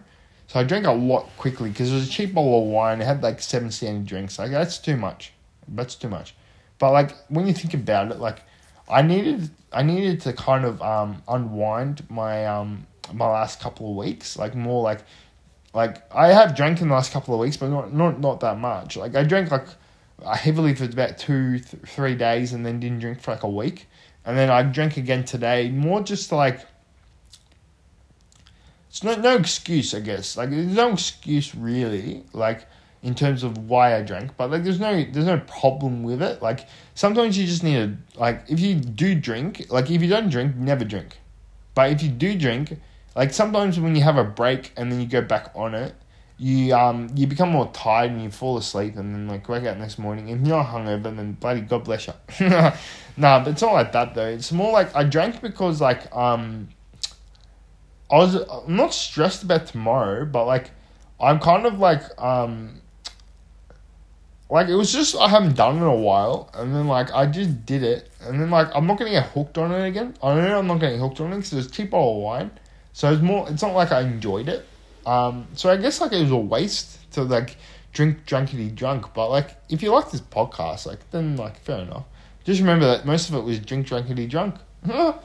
So 0.48 0.60
I 0.60 0.64
drank 0.64 0.86
a 0.86 0.92
lot 0.92 1.28
quickly 1.38 1.70
because 1.70 1.92
it 1.92 1.96
was 1.96 2.08
a 2.08 2.12
cheap 2.12 2.34
bottle 2.34 2.64
of 2.64 2.70
wine. 2.70 3.02
It 3.02 3.06
had 3.06 3.24
like 3.24 3.42
seven 3.42 3.72
standard 3.72 4.06
drinks. 4.06 4.38
Like 4.38 4.52
that's 4.52 4.78
too 4.78 4.98
much. 4.98 5.34
That's 5.68 5.96
too 5.96 6.10
much. 6.10 6.36
But 6.78 6.92
like 6.92 7.16
when 7.30 7.48
you 7.48 7.54
think 7.54 7.74
about 7.74 8.12
it, 8.12 8.20
like 8.20 8.42
I 8.88 9.02
needed 9.02 9.50
I 9.72 9.84
needed 9.84 10.22
to 10.22 10.34
kind 10.34 10.66
of 10.66 10.82
um 10.82 11.24
unwind 11.28 12.10
my 12.10 12.46
um 12.46 12.86
my 13.14 13.28
last 13.28 13.60
couple 13.60 13.90
of 13.92 13.98
weeks. 13.98 14.38
Like 14.38 14.56
more 14.56 14.84
like 14.84 15.02
like 15.74 16.04
I 16.14 16.28
have 16.28 16.56
drank 16.56 16.82
in 16.82 16.90
the 16.90 16.94
last 16.94 17.12
couple 17.12 17.34
of 17.34 17.40
weeks, 17.40 17.58
but 17.58 17.70
not 17.70 17.94
not 17.94 18.20
not 18.20 18.40
that 18.42 18.60
much. 18.60 18.96
Like 18.98 19.16
I 19.16 19.24
drank 19.24 19.50
like 19.50 19.68
I 19.68 19.74
heavily 20.24 20.76
for 20.76 20.86
about 20.86 21.18
two, 21.18 21.60
th- 21.60 21.84
three 21.86 22.16
days, 22.16 22.54
and 22.54 22.66
then 22.66 22.80
didn't 22.80 23.00
drink 23.00 23.22
for 23.22 23.32
like 23.32 23.44
a 23.44 23.50
week, 23.50 23.88
and 24.26 24.38
then 24.38 24.50
I 24.50 24.64
drank 24.64 24.98
again 24.98 25.26
today. 25.26 25.70
More 25.70 26.02
just 26.02 26.32
like, 26.32 26.62
it's 28.90 29.04
no 29.04 29.16
no 29.16 29.36
excuse, 29.36 29.94
I 29.94 30.00
guess. 30.00 30.38
Like 30.38 30.50
there's 30.50 30.68
no 30.68 30.94
excuse 30.94 31.54
really, 31.54 32.24
like 32.34 32.68
in 33.04 33.14
terms 33.14 33.44
of 33.44 33.70
why 33.70 33.96
I 33.96 34.02
drank, 34.02 34.36
but 34.36 34.50
like 34.50 34.64
there's 34.64 34.80
no 34.80 35.04
there's 35.04 35.28
no 35.28 35.40
problem 35.42 36.02
with 36.02 36.24
it. 36.24 36.42
Like 36.42 36.68
sometimes 36.96 37.38
you 37.38 37.46
just 37.46 37.64
need 37.64 37.76
to 37.76 38.20
like 38.20 38.44
if 38.48 38.60
you 38.60 38.76
do 38.76 39.14
drink, 39.14 39.68
like 39.70 39.92
if 39.92 40.02
you 40.02 40.10
don't 40.10 40.30
drink, 40.30 40.56
never 40.56 40.84
drink. 40.84 41.20
But 41.76 41.92
if 41.92 42.02
you 42.02 42.10
do 42.10 42.36
drink, 42.36 42.80
like 43.16 43.32
sometimes 43.32 43.80
when 43.80 43.96
you 43.96 44.02
have 44.02 44.18
a 44.18 44.24
break 44.24 44.72
and 44.76 44.92
then 44.92 45.00
you 45.00 45.08
go 45.08 45.22
back 45.22 45.52
on 45.54 45.76
it, 45.76 45.94
you 46.38 46.76
um 46.76 47.10
you 47.16 47.28
become 47.28 47.50
more 47.50 47.70
tired 47.72 48.12
and 48.12 48.22
you 48.22 48.30
fall 48.30 48.58
asleep 48.58 48.98
and 48.98 49.16
then 49.16 49.28
like 49.28 49.48
wake 49.48 49.64
up 49.64 49.78
next 49.78 49.98
morning 49.98 50.30
and 50.32 50.46
you're 50.46 50.64
hungover 50.64 51.04
then 51.04 51.34
bloody 51.34 51.62
God 51.62 51.86
bless 51.86 52.08
you. 52.08 52.14
nah, 53.18 53.40
but 53.44 53.48
it's 53.48 53.62
not 53.62 53.74
like 53.74 53.92
that 53.94 54.14
though. 54.14 54.28
It's 54.28 54.52
more 54.52 54.72
like 54.72 54.94
I 54.96 55.04
drank 55.04 55.42
because 55.42 55.80
like 55.80 56.14
um 56.14 56.70
I 58.12 58.18
was 58.18 58.36
I'm 58.36 58.76
not 58.76 58.94
stressed 58.94 59.44
about 59.44 59.68
tomorrow, 59.68 60.26
but 60.26 60.46
like 60.46 60.72
I'm 61.20 61.40
kind 61.40 61.66
of 61.66 61.80
like 61.80 62.04
um 62.22 62.82
like 64.50 64.68
it 64.68 64.76
was 64.76 64.92
just 64.92 65.16
I 65.16 65.30
haven't 65.30 65.56
done 65.56 65.78
it 65.78 65.80
in 65.80 65.84
a 65.84 65.96
while, 65.96 66.52
and 66.54 66.76
then 66.76 66.88
like 66.88 67.12
I 67.14 67.26
just 67.26 67.66
did 67.66 67.82
it, 67.82 68.10
and 68.22 68.40
then 68.40 68.52
like 68.52 68.68
I'm 68.76 68.86
not 68.86 69.00
gonna 69.00 69.12
get 69.12 69.28
hooked 69.28 69.58
on 69.58 69.72
it 69.72 69.88
again. 69.88 70.16
I 70.22 70.36
know 70.36 70.60
I'm 70.60 70.68
not 70.68 70.80
getting 70.80 71.00
hooked 71.00 71.20
on 71.20 71.34
it 71.34 71.38
because 71.38 71.54
it's 71.54 71.72
cheap 71.72 71.94
of 71.94 72.18
wine, 72.18 72.52
so 72.94 73.12
it's 73.12 73.22
more. 73.22 73.50
It's 73.50 73.64
not 73.64 73.74
like 73.74 73.92
I 73.92 74.02
enjoyed 74.02 74.48
it. 74.50 74.68
Um, 75.06 75.48
so 75.54 75.70
I 75.70 75.78
guess 75.78 76.02
like 76.02 76.14
it 76.14 76.22
was 76.22 76.32
a 76.32 76.38
waste 76.38 77.12
to 77.14 77.24
like 77.24 77.58
drink 77.94 78.26
drunkity 78.26 78.70
drunk. 78.70 79.14
But 79.14 79.30
like 79.30 79.58
if 79.70 79.82
you 79.82 79.92
like 79.92 80.12
this 80.12 80.22
podcast, 80.22 80.86
like 80.86 81.10
then 81.12 81.36
like 81.38 81.60
fair 81.60 81.80
enough. 81.80 82.06
Just 82.44 82.60
remember 82.60 82.86
that 82.86 83.06
most 83.06 83.30
of 83.30 83.36
it 83.36 83.44
was 83.44 83.60
drink 83.60 83.88
drunkity 83.88 84.28
drunk. 84.28 84.56
I, 84.90 85.20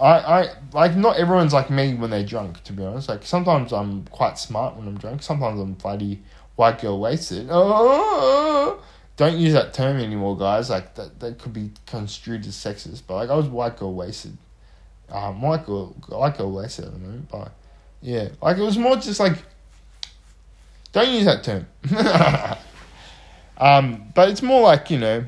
I 0.00 0.50
like 0.72 0.96
not 0.96 1.16
everyone's 1.16 1.52
like 1.52 1.70
me 1.70 1.94
when 1.94 2.10
they're 2.10 2.24
drunk. 2.24 2.62
To 2.64 2.72
be 2.72 2.84
honest, 2.84 3.08
like 3.08 3.24
sometimes 3.24 3.72
I'm 3.72 4.04
quite 4.06 4.38
smart 4.38 4.76
when 4.76 4.88
I'm 4.88 4.98
drunk. 4.98 5.22
Sometimes 5.22 5.60
I'm 5.60 5.74
bloody 5.74 6.22
white 6.56 6.80
girl 6.80 7.00
wasted. 7.00 7.48
Don't 9.16 9.38
use 9.38 9.52
that 9.52 9.72
term 9.72 9.98
anymore, 9.98 10.36
guys. 10.36 10.70
Like 10.70 10.94
that, 10.96 11.20
that 11.20 11.38
could 11.38 11.52
be 11.52 11.70
construed 11.86 12.46
as 12.46 12.54
sexist. 12.54 13.02
But 13.06 13.14
like 13.14 13.30
I 13.30 13.34
was 13.34 13.46
white 13.46 13.76
girl 13.76 13.94
wasted. 13.94 14.36
Um, 15.08 15.42
white 15.42 15.66
girl, 15.66 15.88
white 16.08 16.36
girl 16.36 16.50
wasted. 16.50 16.86
I 16.86 16.88
but 17.30 17.52
yeah, 18.04 18.28
like 18.42 18.58
it 18.58 18.62
was 18.62 18.78
more 18.78 18.96
just 18.96 19.18
like. 19.18 19.38
Don't 20.92 21.08
use 21.08 21.24
that 21.24 21.42
term. 21.42 21.66
um, 23.58 24.12
but 24.14 24.28
it's 24.28 24.42
more 24.42 24.62
like 24.62 24.90
you 24.90 24.98
know, 24.98 25.24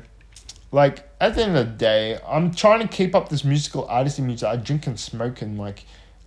like 0.71 1.09
at 1.19 1.35
the 1.35 1.43
end 1.43 1.57
of 1.57 1.67
the 1.67 1.73
day, 1.73 2.19
I'm 2.25 2.53
trying 2.53 2.79
to 2.79 2.87
keep 2.87 3.13
up 3.15 3.27
this 3.27 3.43
musical 3.43 3.85
artist 3.87 4.19
music. 4.19 4.47
I 4.47 4.55
drink 4.55 4.87
and 4.87 4.97
smoke 4.97 5.41
and 5.41 5.57
like 5.57 5.85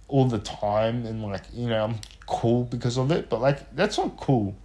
all 0.08 0.26
the 0.26 0.40
time, 0.40 1.06
and 1.06 1.22
like 1.22 1.44
you 1.54 1.68
know, 1.68 1.84
I'm 1.84 2.00
cool 2.26 2.64
because 2.64 2.98
of 2.98 3.10
it. 3.12 3.30
But 3.30 3.40
like 3.40 3.74
that's 3.74 3.96
not 3.96 4.18
cool 4.18 4.56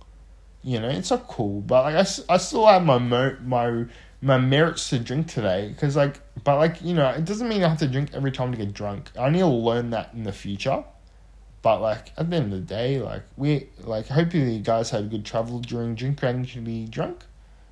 you 0.65 0.80
know, 0.80 0.89
it's 0.89 1.12
not 1.12 1.28
cool. 1.28 1.62
But 1.62 1.84
like, 1.84 1.95
I, 1.95 2.34
I 2.34 2.38
still 2.38 2.65
have 2.65 2.84
my 2.84 2.98
mo- 2.98 3.38
my 3.45 3.86
my 4.21 4.39
merits 4.39 4.89
to 4.89 4.98
drink 4.98 5.28
today 5.28 5.69
because 5.69 5.95
like, 5.95 6.19
but 6.43 6.58
like, 6.58 6.82
you 6.82 6.95
know, 6.95 7.08
it 7.10 7.24
doesn't 7.24 7.48
mean 7.48 7.63
I 7.63 7.69
have 7.69 7.78
to 7.80 7.88
drink 7.88 8.10
every 8.13 8.32
time 8.32 8.52
to 8.52 8.58
get 8.58 8.74
drunk. 8.74 9.12
I 9.17 9.30
need 9.30 9.39
to 9.39 9.48
learn 9.48 9.91
that 9.91 10.13
in 10.13 10.24
the 10.24 10.34
future. 10.34 10.84
But 11.65 11.82
like 11.82 12.12
at 12.15 12.30
the 12.30 12.36
end 12.36 12.54
of 12.54 12.60
the 12.60 12.75
day, 12.75 12.99
like 13.01 13.23
we 13.38 13.69
like 13.80 14.06
hopefully 14.06 14.51
you 14.51 14.60
guys 14.60 14.91
had 14.91 15.10
good 15.10 15.25
travel 15.25 15.58
during 15.58 15.95
drink 15.95 16.19
drunkity 16.19 16.86
drunk, 16.86 17.23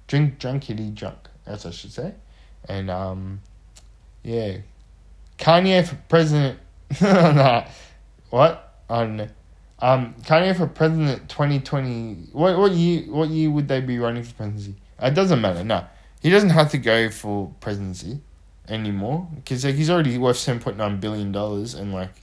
drink 0.07 0.39
drunkity 0.39 0.89
drunk, 0.89 1.29
as 1.45 1.67
I 1.67 1.69
should 1.69 1.91
say, 1.91 2.15
and 2.67 2.89
um, 2.89 3.41
yeah, 4.23 4.57
Kanye 5.37 5.87
for 5.87 5.95
president. 6.09 6.57
nah, 7.03 7.67
what 8.31 8.79
know. 8.89 9.27
Um, 9.77 10.15
Kanye 10.23 10.57
for 10.57 10.65
president 10.65 11.29
twenty 11.29 11.59
twenty. 11.59 12.15
What 12.31 12.57
what 12.57 12.71
year? 12.71 13.03
What 13.13 13.29
year 13.29 13.51
would 13.51 13.67
they 13.67 13.81
be 13.81 13.99
running 13.99 14.23
for 14.23 14.33
presidency? 14.33 14.73
It 15.03 15.13
doesn't 15.13 15.39
matter. 15.39 15.63
No, 15.63 15.85
he 16.19 16.31
doesn't 16.31 16.49
have 16.49 16.71
to 16.71 16.79
go 16.79 17.11
for 17.11 17.53
presidency 17.59 18.21
anymore 18.67 19.27
because 19.35 19.63
like 19.63 19.75
he's 19.75 19.91
already 19.91 20.17
worth 20.17 20.37
seven 20.37 20.59
point 20.59 20.77
nine 20.77 20.99
billion 20.99 21.31
dollars 21.31 21.75
and 21.75 21.93
like, 21.93 22.22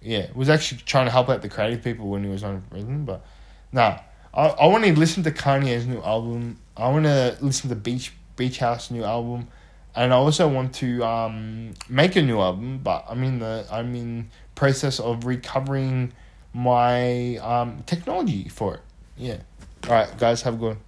yeah, 0.00 0.26
was 0.34 0.48
actually 0.48 0.82
trying 0.86 1.06
to 1.06 1.10
help 1.10 1.28
out 1.28 1.42
the 1.42 1.48
creative 1.48 1.82
people 1.82 2.08
when 2.08 2.24
he 2.24 2.30
was 2.30 2.44
on 2.44 2.62
president. 2.70 3.06
But 3.06 3.24
nah, 3.72 3.98
I 4.34 4.46
I 4.48 4.66
want 4.66 4.84
to 4.84 4.98
listen 4.98 5.22
to 5.24 5.30
Kanye's 5.30 5.86
new 5.86 6.02
album. 6.02 6.58
I 6.76 6.88
want 6.88 7.04
to 7.04 7.36
listen 7.40 7.68
to 7.70 7.76
Beach 7.76 8.12
Beach 8.36 8.58
House 8.58 8.90
new 8.90 9.04
album. 9.04 9.48
And 9.96 10.12
I 10.12 10.16
also 10.16 10.46
want 10.46 10.74
to 10.76 11.02
um, 11.02 11.74
make 11.88 12.14
a 12.14 12.22
new 12.22 12.38
album, 12.38 12.78
but 12.78 13.04
I'm 13.08 13.24
in 13.24 13.40
the 13.40 13.66
I'm 13.70 13.94
in 13.96 14.30
process 14.54 15.00
of 15.00 15.24
recovering 15.24 16.12
my 16.52 17.36
um, 17.38 17.82
technology 17.84 18.48
for 18.48 18.74
it. 18.74 18.80
Yeah. 19.16 19.38
All 19.84 19.90
right, 19.90 20.18
guys, 20.18 20.42
have 20.42 20.54
a 20.54 20.56
good 20.56 20.66
one. 20.66 20.78